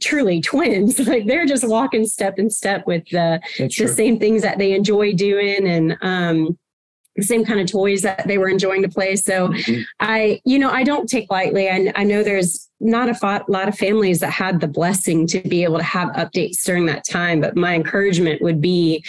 [0.02, 0.98] truly twins.
[1.08, 5.12] Like they're just walking step in step with the, the same things that they enjoy
[5.14, 6.58] doing and um
[7.18, 9.16] the same kind of toys that they were enjoying to play.
[9.16, 9.82] So mm-hmm.
[10.00, 11.68] I, you know, I don't take lightly.
[11.68, 15.64] I, I know there's not a lot of families that had the blessing to be
[15.64, 19.04] able to have updates during that time, but my encouragement would be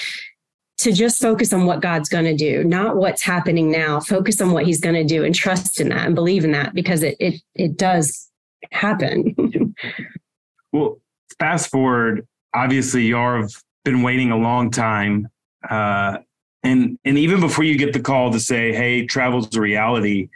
[0.80, 4.00] to just focus on what God's going to do, not what's happening now.
[4.00, 6.74] Focus on what He's going to do and trust in that and believe in that
[6.74, 8.30] because it it it does
[8.72, 9.36] happen.
[10.72, 11.00] well,
[11.38, 12.26] fast forward.
[12.56, 13.52] Obviously, you have
[13.86, 15.28] been waiting a long time,
[15.70, 16.18] uh,
[16.64, 20.30] and and even before you get the call to say, "Hey, travel's a reality,"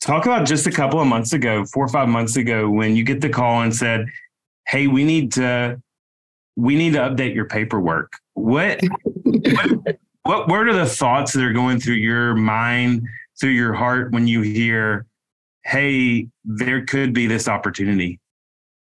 [0.00, 3.04] talk about just a couple of months ago, four or five months ago, when you
[3.04, 4.06] get the call and said,
[4.66, 5.80] "Hey, we need to
[6.56, 8.80] we need to update your paperwork." What
[9.22, 13.06] what, what what are the thoughts that are going through your mind,
[13.40, 15.06] through your heart when you hear,
[15.64, 18.20] "Hey, there could be this opportunity"?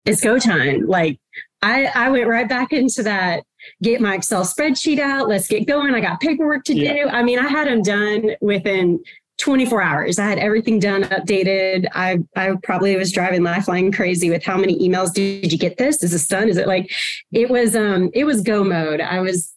[0.06, 0.88] It's go time.
[0.88, 1.20] Like
[1.62, 3.44] I, I went right back into that.
[3.82, 5.28] Get my Excel spreadsheet out.
[5.28, 5.94] Let's get going.
[5.94, 6.94] I got paperwork to yeah.
[6.94, 7.10] do.
[7.10, 9.04] I mean, I had them done within
[9.42, 10.20] 24 hours.
[10.20, 11.88] I had everything done, updated.
[11.94, 16.04] I I probably was driving Lifeline crazy with how many emails did you get this?
[16.04, 16.48] Is this done?
[16.48, 16.92] Is it like
[17.32, 19.02] it was um it was go mode.
[19.02, 19.54] I was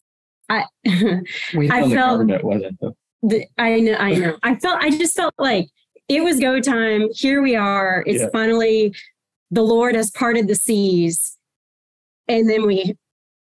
[0.49, 2.81] I I felt it wasn't.
[3.23, 4.37] The, I know, I know.
[4.43, 5.69] I felt, I just felt like
[6.09, 7.09] it was go time.
[7.13, 8.05] Here we are.
[8.07, 8.29] It's yeah.
[8.33, 8.95] finally
[9.51, 11.39] the Lord has parted the seas,
[12.29, 12.97] and then we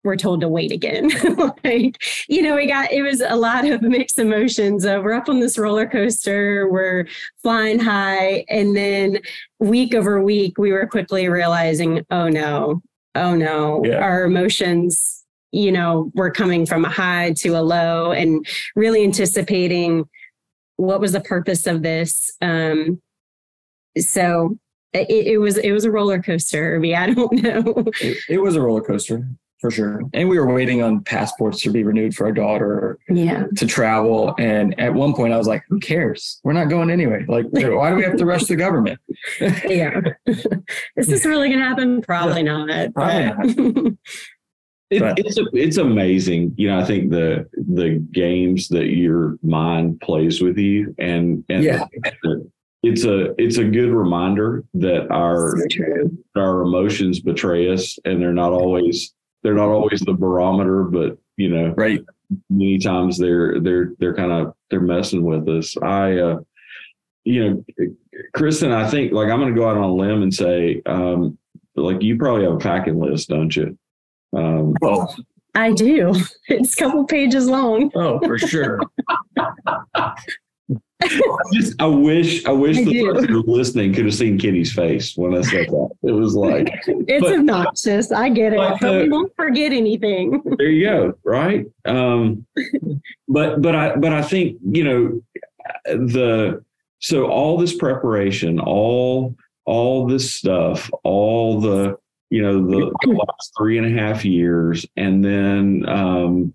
[0.04, 1.10] were told to wait again.
[1.64, 4.84] like, you know, we got it was a lot of mixed emotions.
[4.84, 7.06] Of we're up on this roller coaster, we're
[7.42, 9.18] flying high, and then
[9.58, 12.82] week over week, we were quickly realizing, oh no,
[13.14, 13.98] oh no, yeah.
[13.98, 20.04] our emotions you know, we're coming from a high to a low and really anticipating
[20.76, 22.30] what was the purpose of this.
[22.40, 23.00] Um,
[23.98, 24.58] so
[24.92, 26.80] it, it was it was a roller coaster.
[26.82, 27.84] I, I don't know.
[28.00, 29.28] It, it, was a roller coaster
[29.60, 32.98] for sure, and we were waiting on passports to be renewed for our daughter.
[33.08, 33.44] Yeah.
[33.56, 36.40] To travel, and at one point I was like, "Who cares?
[36.44, 37.24] We're not going anyway.
[37.26, 39.00] Like, why do we have to rush the government?"
[39.40, 40.00] yeah.
[40.96, 42.02] Is this really going to happen?
[42.02, 42.94] Probably not.
[42.94, 43.92] Probably not.
[44.90, 46.78] It, it's it's amazing, you know.
[46.78, 51.84] I think the the games that your mind plays with you, and and yeah.
[52.82, 58.32] it's a it's a good reminder that our so our emotions betray us, and they're
[58.32, 62.00] not always they're not always the barometer, but you know, right.
[62.50, 65.76] Many times they're they're they're kind of they're messing with us.
[65.78, 66.40] I, uh,
[67.24, 67.88] you know,
[68.34, 71.38] Kristen, I think like I'm going to go out on a limb and say, um,
[71.74, 73.78] like you probably have a packing list, don't you?
[74.36, 75.14] Um, oh,
[75.54, 76.14] I do.
[76.48, 77.90] It's a couple pages long.
[77.94, 78.80] Oh, for sure.
[81.52, 83.12] just, I wish, I wish I the do.
[83.12, 85.90] person listening could have seen Kenny's face when I said that.
[86.02, 88.12] It was like it's but, obnoxious.
[88.12, 90.42] I get it, but, but we uh, won't forget anything.
[90.58, 91.18] there you go.
[91.24, 91.66] Right.
[91.84, 92.46] Um,
[93.28, 95.22] but but I but I think you know
[95.84, 96.64] the
[96.98, 101.96] so all this preparation, all all this stuff, all the
[102.30, 104.86] you know, the, the last three and a half years.
[104.96, 106.52] And then, um,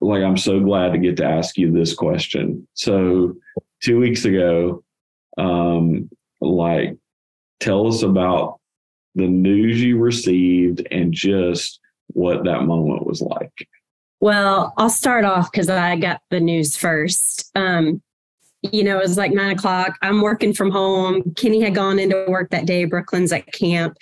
[0.00, 2.66] like, I'm so glad to get to ask you this question.
[2.74, 3.34] So,
[3.82, 4.82] two weeks ago,
[5.38, 6.96] um, like,
[7.60, 8.60] tell us about
[9.14, 13.68] the news you received and just what that moment was like.
[14.20, 17.50] Well, I'll start off because I got the news first.
[17.54, 18.02] Um,
[18.72, 19.96] you know, it was like nine o'clock.
[20.02, 21.34] I'm working from home.
[21.36, 22.84] Kenny had gone into work that day.
[22.84, 23.96] Brooklyn's at camp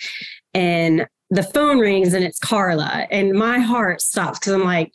[0.53, 3.07] and the phone rings and it's Carla.
[3.11, 4.91] And my heart stops because I'm like,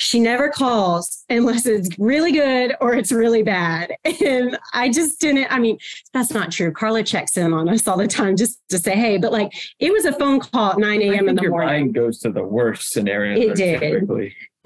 [0.00, 3.94] she never calls unless it's really good or it's really bad.
[4.20, 5.78] And I just didn't, I mean,
[6.12, 6.72] that's not true.
[6.72, 9.92] Carla checks in on us all the time just to say, hey, but like it
[9.92, 11.28] was a phone call at 9 a.m.
[11.28, 11.42] in the morning.
[11.42, 11.68] your morning.
[11.68, 13.40] mind goes to the worst scenario.
[13.40, 14.10] It did.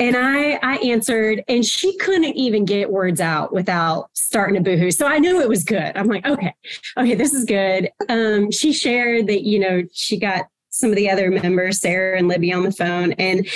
[0.00, 4.90] And I I answered and she couldn't even get words out without starting to boohoo.
[4.90, 5.92] So I knew it was good.
[5.96, 6.54] I'm like, okay,
[6.98, 7.90] okay, this is good.
[8.08, 12.26] Um, she shared that, you know, she got some of the other members, Sarah and
[12.28, 13.12] Libby, on the phone.
[13.12, 13.46] And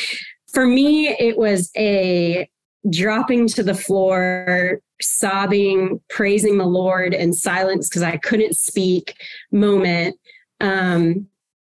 [0.52, 2.48] for me, it was a
[2.90, 9.16] dropping to the floor, sobbing, praising the Lord in silence because I couldn't speak
[9.52, 10.16] moment.
[10.60, 11.28] Um,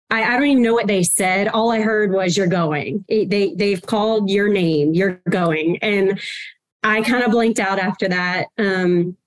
[0.09, 1.47] I, I, don't even know what they said.
[1.49, 4.93] All I heard was "You're going." It, they they've called your name.
[4.93, 6.19] You're going, and
[6.83, 8.47] I kind of blanked out after that.
[8.57, 9.17] Um,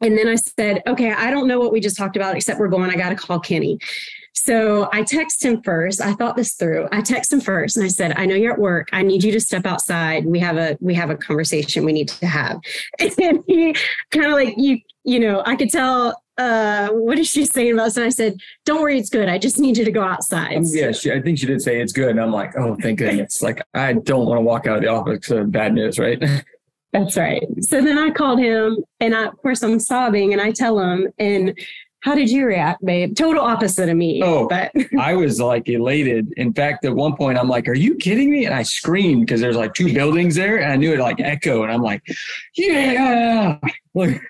[0.00, 2.68] and then I said, "Okay, I don't know what we just talked about, except we're
[2.68, 2.90] going.
[2.90, 3.78] I got to call Kenny."
[4.36, 6.00] So I text him first.
[6.00, 6.88] I thought this through.
[6.92, 8.88] I text him first and I said, I know you're at work.
[8.92, 10.26] I need you to step outside.
[10.26, 12.60] We have a we have a conversation we need to have.
[13.18, 13.74] And he
[14.10, 17.86] kind of like you, you know, I could tell uh, what is she saying about
[17.86, 17.96] us?
[17.96, 19.28] And I said, Don't worry, it's good.
[19.28, 20.58] I just need you to go outside.
[20.58, 22.10] Um, yeah, she, I think she did say it's good.
[22.10, 23.42] And I'm like, oh, thank goodness.
[23.46, 26.22] Like I don't want to walk out of the office of bad news, right?
[26.92, 27.42] That's right.
[27.60, 31.08] So then I called him and I, of course I'm sobbing and I tell him
[31.18, 31.56] and
[32.00, 33.16] how did you react, babe?
[33.16, 34.22] Total opposite of me.
[34.22, 36.32] Oh, but I was like elated.
[36.36, 39.40] In fact, at one point, I'm like, "Are you kidding me?" And I screamed because
[39.40, 42.02] there's like two buildings there, and I knew it like echo, and I'm like,
[42.54, 43.58] "Yeah!"
[43.94, 44.20] Like,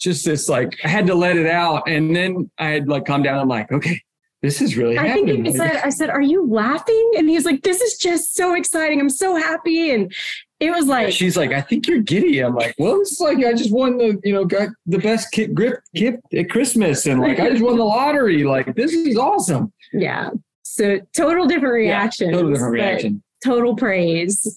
[0.00, 3.22] just this like I had to let it out, and then I had like calm
[3.22, 3.38] down.
[3.38, 4.02] I'm like, "Okay,
[4.44, 5.42] this is really I happening.
[5.42, 7.12] think he said, I said, Are you laughing?
[7.16, 9.00] And he's like, This is just so exciting.
[9.00, 9.90] I'm so happy.
[9.90, 10.12] And
[10.60, 12.40] it was like she's like, I think you're giddy.
[12.40, 15.54] I'm like, well, it's like I just won the, you know, got the best kit
[15.54, 18.44] grip gift at Christmas, and like I just won the lottery.
[18.44, 19.72] Like this is awesome.
[19.92, 20.30] Yeah.
[20.62, 22.30] So total different reaction.
[22.30, 23.22] Yeah, total different reaction.
[23.44, 24.54] Total praise.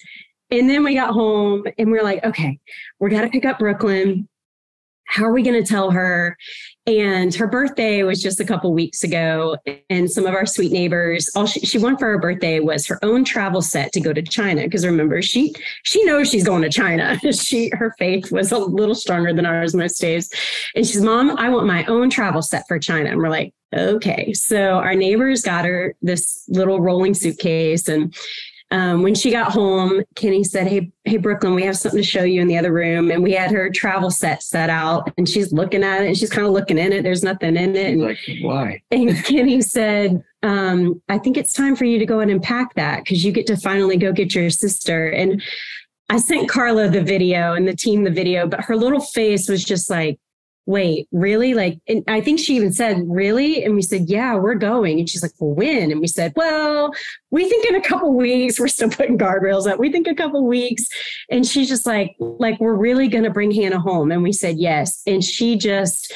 [0.49, 2.57] And then we got home and we are like, okay,
[2.99, 4.29] we got to pick up Brooklyn
[5.07, 6.37] how are we going to tell her?
[6.87, 9.57] And her birthday was just a couple weeks ago.
[9.89, 12.97] And some of our sweet neighbors, all she, she wanted for her birthday was her
[13.03, 14.63] own travel set to go to China.
[14.63, 17.19] Because remember, she she knows she's going to China.
[17.33, 20.31] she her faith was a little stronger than ours most days.
[20.75, 23.09] And she's, Mom, I want my own travel set for China.
[23.09, 24.31] And we're like, okay.
[24.31, 28.15] So our neighbors got her this little rolling suitcase and
[28.71, 32.23] um, when she got home, Kenny said, "Hey, hey, Brooklyn, we have something to show
[32.23, 35.53] you in the other room." And we had her travel set set out, and she's
[35.53, 37.03] looking at it, and she's kind of looking in it.
[37.03, 37.93] There's nothing in it.
[37.93, 38.81] And, like, why?
[38.91, 43.03] And Kenny said, um, "I think it's time for you to go and unpack that
[43.03, 45.41] because you get to finally go get your sister." And
[46.09, 49.63] I sent Carla the video and the team the video, but her little face was
[49.63, 50.19] just like,
[50.67, 51.53] wait, really?
[51.53, 53.63] Like, and I think she even said, really?
[53.63, 54.99] And we said, yeah, we're going.
[54.99, 55.91] And she's like, well, when?
[55.91, 56.91] And we said, well,
[57.31, 59.79] we think in a couple weeks, we're still putting guardrails up.
[59.79, 60.85] We think a couple weeks.
[61.31, 64.11] And she's just like, like, we're really going to bring Hannah home.
[64.11, 65.01] And we said, yes.
[65.07, 66.13] And she just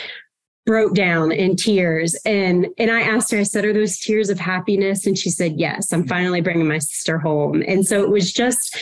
[0.66, 4.38] broke down in tears and and I asked her I said are those tears of
[4.38, 6.10] happiness and she said yes I'm mm-hmm.
[6.10, 8.78] finally bringing my sister home and so it was just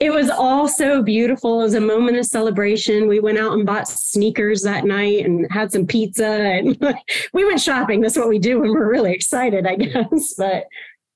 [0.00, 1.60] it was all so beautiful.
[1.60, 3.06] It was a moment of celebration.
[3.06, 6.76] We went out and bought sneakers that night and had some pizza and
[7.34, 8.00] we went shopping.
[8.00, 10.34] That's what we do when we're really excited, I guess.
[10.38, 10.64] But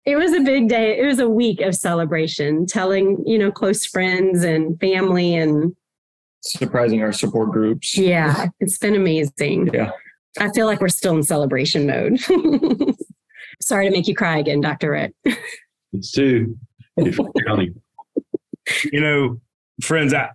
[0.05, 0.99] it was a big day.
[0.99, 5.75] It was a week of celebration, telling, you know, close friends and family and
[6.43, 7.97] surprising our support groups.
[7.97, 9.71] Yeah, it's been amazing.
[9.73, 9.93] Yeah.
[10.39, 12.21] I feel like we're still in celebration mode.
[13.63, 14.91] Sorry to make you cry again, Dr.
[14.91, 15.15] Rick.
[15.95, 16.59] It's too.
[18.93, 19.41] You know,
[19.83, 20.31] friends, I,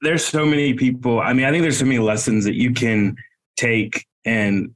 [0.00, 1.20] there's so many people.
[1.20, 3.16] I mean, I think there's so many lessons that you can
[3.56, 4.74] take and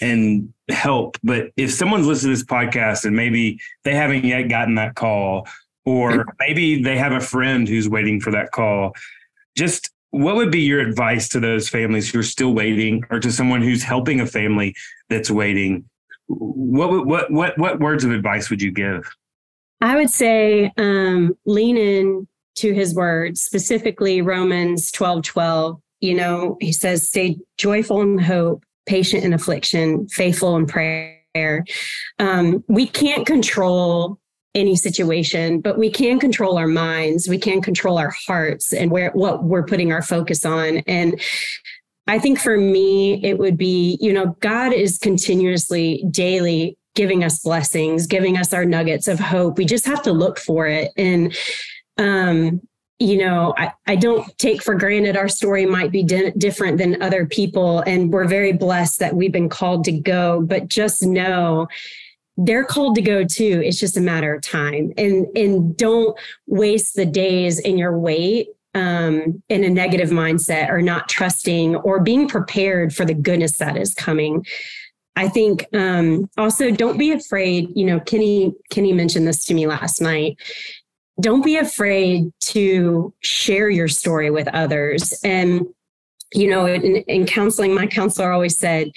[0.00, 1.18] and help.
[1.22, 5.46] But if someone's listening to this podcast and maybe they haven't yet gotten that call,
[5.84, 6.30] or mm-hmm.
[6.40, 8.94] maybe they have a friend who's waiting for that call,
[9.56, 13.30] just what would be your advice to those families who are still waiting, or to
[13.30, 14.74] someone who's helping a family
[15.08, 15.84] that's waiting?
[16.26, 19.08] What what what what words of advice would you give?
[19.84, 22.26] I would say um, lean in
[22.56, 25.78] to his words, specifically Romans 12 12.
[26.00, 31.66] You know, he says, stay joyful in hope, patient in affliction, faithful in prayer.
[32.18, 34.18] Um, we can't control
[34.54, 37.28] any situation, but we can control our minds.
[37.28, 40.78] We can control our hearts and where what we're putting our focus on.
[40.86, 41.20] And
[42.06, 47.40] I think for me, it would be, you know, God is continuously, daily giving us
[47.40, 49.58] blessings, giving us our nuggets of hope.
[49.58, 50.92] We just have to look for it.
[50.96, 51.36] And,
[51.98, 52.60] um,
[53.00, 57.02] you know, I, I don't take for granted our story might be di- different than
[57.02, 57.80] other people.
[57.80, 61.66] And we're very blessed that we've been called to go, but just know
[62.36, 63.62] they're called to go too.
[63.64, 64.92] It's just a matter of time.
[64.96, 70.82] And and don't waste the days in your wait um, in a negative mindset or
[70.82, 74.44] not trusting or being prepared for the goodness that is coming.
[75.16, 77.70] I think um, also don't be afraid.
[77.74, 80.36] You know, Kenny Kenny mentioned this to me last night.
[81.20, 85.14] Don't be afraid to share your story with others.
[85.22, 85.66] And
[86.34, 88.90] you know, in, in, counseling, my counselor always said,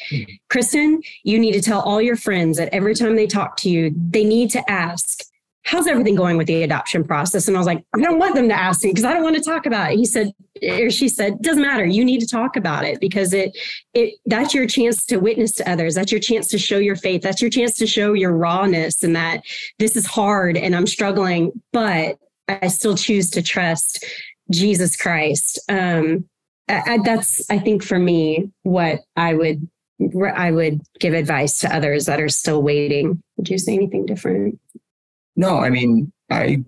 [0.50, 3.94] Kristen, you need to tell all your friends that every time they talk to you,
[3.96, 5.20] they need to ask,
[5.68, 7.50] how's everything going with the adoption process?
[7.50, 9.36] And I was like, I don't want them to ask me because I don't want
[9.36, 9.98] to talk about it.
[9.98, 10.32] He said,
[10.64, 11.86] or she said, doesn't matter.
[11.86, 13.56] You need to talk about it because it,
[13.94, 15.94] it, that's your chance to witness to others.
[15.94, 17.22] That's your chance to show your faith.
[17.22, 19.44] That's your chance to show your rawness and that
[19.78, 24.06] this is hard and I'm struggling, but I still choose to trust
[24.50, 25.60] Jesus Christ.
[25.68, 26.30] Um,
[26.70, 29.68] I, that's I think for me what I would
[30.36, 33.22] I would give advice to others that are still waiting.
[33.36, 34.60] Would you say anything different?
[35.38, 36.64] No, I mean I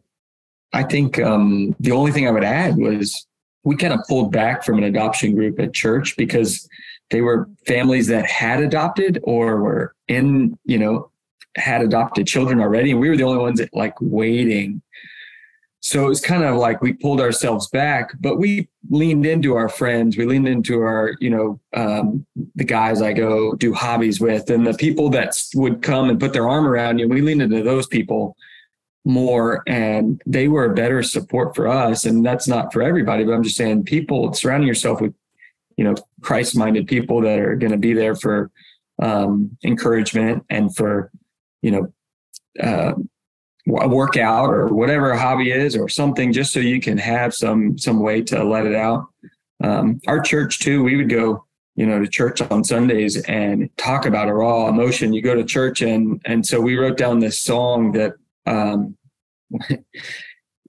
[0.71, 3.27] I think um, the only thing I would add was
[3.63, 6.67] we kind of pulled back from an adoption group at church because
[7.09, 11.11] they were families that had adopted or were in you know
[11.55, 14.81] had adopted children already and we were the only ones that like waiting.
[15.81, 19.69] So it was kind of like we pulled ourselves back but we leaned into our
[19.69, 24.49] friends we leaned into our you know um, the guys i go do hobbies with
[24.49, 27.63] and the people that would come and put their arm around you we leaned into
[27.63, 28.35] those people
[29.05, 32.05] more and they were a better support for us.
[32.05, 35.13] And that's not for everybody but i'm just saying people surrounding yourself with
[35.77, 38.51] you know christ minded people that are going to be there for
[39.01, 41.11] um, encouragement and for
[41.61, 41.93] you know
[42.61, 42.93] uh,
[43.79, 47.77] a workout or whatever a hobby is or something just so you can have some
[47.77, 49.05] some way to let it out.
[49.63, 51.45] Um, our church too we would go
[51.75, 55.13] you know to church on sundays and talk about a raw emotion.
[55.13, 58.13] You go to church and and so we wrote down this song that
[58.49, 58.97] um,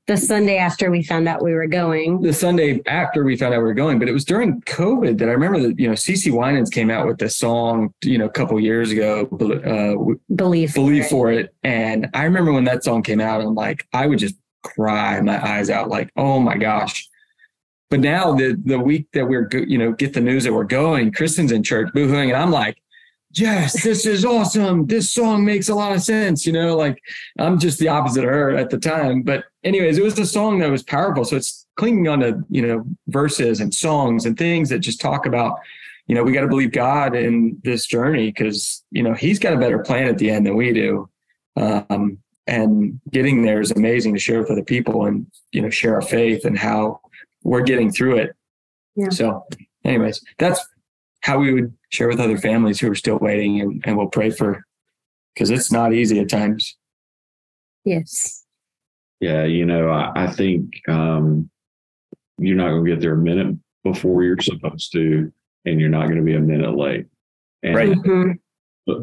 [0.06, 2.20] the Sunday after we found out we were going.
[2.20, 5.28] The Sunday after we found out we were going, but it was during COVID that
[5.28, 8.30] I remember that you know CeCe Winans came out with this song you know a
[8.30, 11.54] couple years ago, uh, believe believe for it.
[11.62, 15.42] and I remember when that song came out, I'm like I would just cry my
[15.42, 17.08] eyes out, like oh my gosh.
[17.88, 21.12] But now the the week that we're you know get the news that we're going,
[21.12, 22.78] Kristen's in church boohooing, and I'm like
[23.32, 24.86] yes, this is awesome.
[24.86, 26.46] This song makes a lot of sense.
[26.46, 27.02] You know, like
[27.38, 29.22] I'm just the opposite of her at the time.
[29.22, 31.24] But, anyways, it was a song that was powerful.
[31.24, 35.26] So it's clinging on to, you know, verses and songs and things that just talk
[35.26, 35.58] about,
[36.06, 39.52] you know, we got to believe God in this journey because, you know, He's got
[39.52, 41.08] a better plan at the end than we do.
[41.56, 45.94] Um, and getting there is amazing to share with other people and, you know, share
[45.94, 47.00] our faith and how
[47.44, 48.34] we're getting through it.
[48.96, 49.10] Yeah.
[49.10, 49.46] So,
[49.84, 50.60] anyways, that's
[51.20, 54.30] how we would share with other families who are still waiting and, and we'll pray
[54.30, 54.64] for
[55.34, 56.76] because it's not easy at times.
[57.84, 58.44] Yes.
[59.20, 61.50] Yeah, you know, I, I think um,
[62.38, 65.32] you're not going to get there a minute before you're supposed to,
[65.66, 67.06] and you're not going to be a minute late.
[67.62, 67.90] And, right.
[67.90, 68.30] Mm-hmm.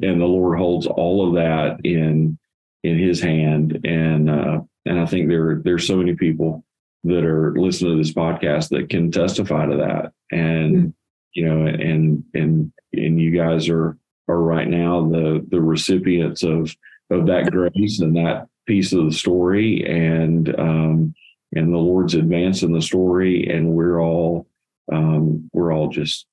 [0.04, 2.38] And the Lord holds all of that in
[2.84, 6.66] in His hand, and uh, and I think there there's so many people
[7.06, 10.90] that are listening to this podcast that can testify to that, and mm-hmm
[11.38, 13.96] you know, and and and you guys are
[14.28, 16.76] are right now the the recipients of
[17.12, 21.14] of that grace and that piece of the story, and um,
[21.54, 24.48] and the Lord's advance in the story, and we're all
[24.92, 26.26] um, we're all just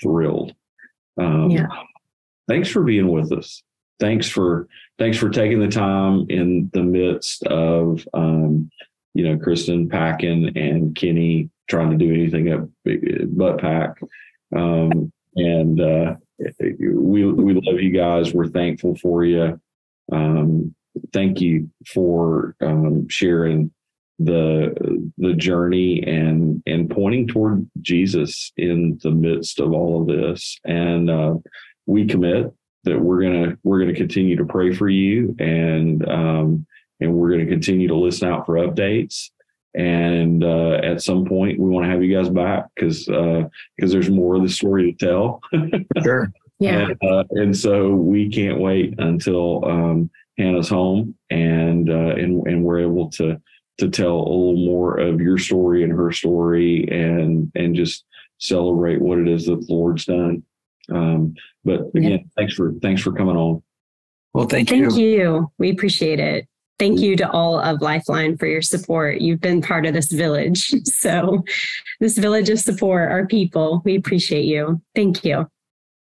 [0.00, 0.54] thrilled.
[1.18, 1.66] Um, yeah.
[2.46, 3.64] Thanks for being with us.
[3.98, 8.70] Thanks for thanks for taking the time in the midst of um,
[9.12, 13.96] you know Kristen packing and Kenny trying to do anything at butt pack
[14.54, 16.14] um, and uh,
[16.58, 18.32] we we love you guys.
[18.32, 19.60] We're thankful for you.
[20.12, 20.74] Um,
[21.12, 23.70] thank you for um, sharing
[24.18, 30.58] the the journey and and pointing toward Jesus in the midst of all of this.
[30.64, 31.34] And uh,
[31.86, 32.52] we commit
[32.84, 36.66] that we're gonna we're gonna continue to pray for you and um,
[37.00, 39.30] and we're gonna continue to listen out for updates
[39.76, 43.86] and uh, at some point we want to have you guys back because because uh,
[43.86, 45.40] there's more of the story to tell.
[46.02, 46.32] sure.
[46.58, 46.88] Yeah.
[46.88, 52.64] And, uh, and, so we can't wait until um, Hannah's home and uh, and and
[52.64, 53.40] we're able to
[53.78, 58.04] to tell a little more of your story and her story and and just
[58.38, 60.42] celebrate what it is that the Lord's done.
[60.90, 61.34] Um,
[61.66, 62.18] but again, yeah.
[62.36, 63.62] thanks for thanks for coming on.
[64.32, 64.90] Well, thank, thank you.
[64.90, 65.52] Thank you.
[65.58, 66.48] We appreciate it
[66.78, 69.20] thank you to all of Lifeline for your support.
[69.20, 70.74] You've been part of this village.
[70.86, 71.44] So,
[72.00, 74.80] this village of support, our people, we appreciate you.
[74.94, 75.46] Thank you.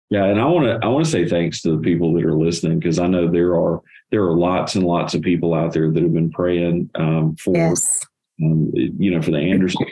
[0.10, 2.34] Yeah, and I want to I want to say thanks to the people that are
[2.34, 5.92] listening because I know there are there are lots and lots of people out there
[5.92, 8.04] that have been praying um, for Yes.
[8.42, 9.86] um, you know for the Anderson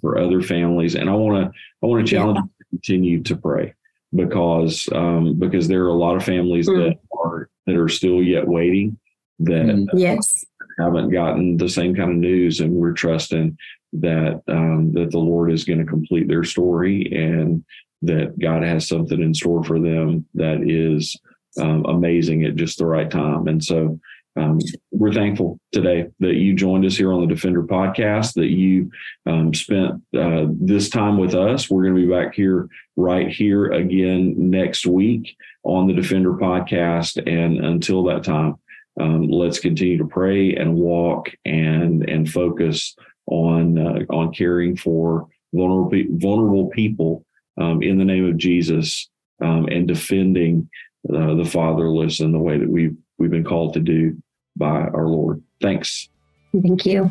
[0.00, 3.36] for other families, and I want to I want to challenge you to continue to
[3.36, 3.74] pray
[4.14, 6.76] because um, because there are a lot of families Mm.
[6.90, 8.98] that are that are still yet waiting
[9.44, 9.86] that Mhm.
[9.94, 10.44] Yes.
[10.78, 13.56] haven't gotten the same kind of news, and we're trusting
[13.94, 17.62] that um, that the Lord is going to complete their story and
[18.02, 21.16] that God has something in store for them that is
[21.60, 23.46] um, amazing at just the right time.
[23.46, 24.00] And so
[24.34, 24.58] um,
[24.90, 28.90] we're thankful today that you joined us here on the Defender podcast, that you
[29.26, 31.68] um, spent uh, this time with us.
[31.68, 32.66] We're going to be back here
[32.96, 37.18] right here again next week on the Defender podcast.
[37.30, 38.54] And until that time,
[39.00, 42.94] um, let's continue to pray and walk and and focus
[43.26, 47.24] on uh, on caring for vulnerable vulnerable people
[47.58, 49.08] um, in the name of Jesus
[49.40, 50.68] um, and defending
[51.12, 54.16] uh, the fatherless in the way that we've we've been called to do
[54.56, 55.42] by our Lord.
[55.60, 56.08] Thanks.
[56.52, 57.10] Thank you.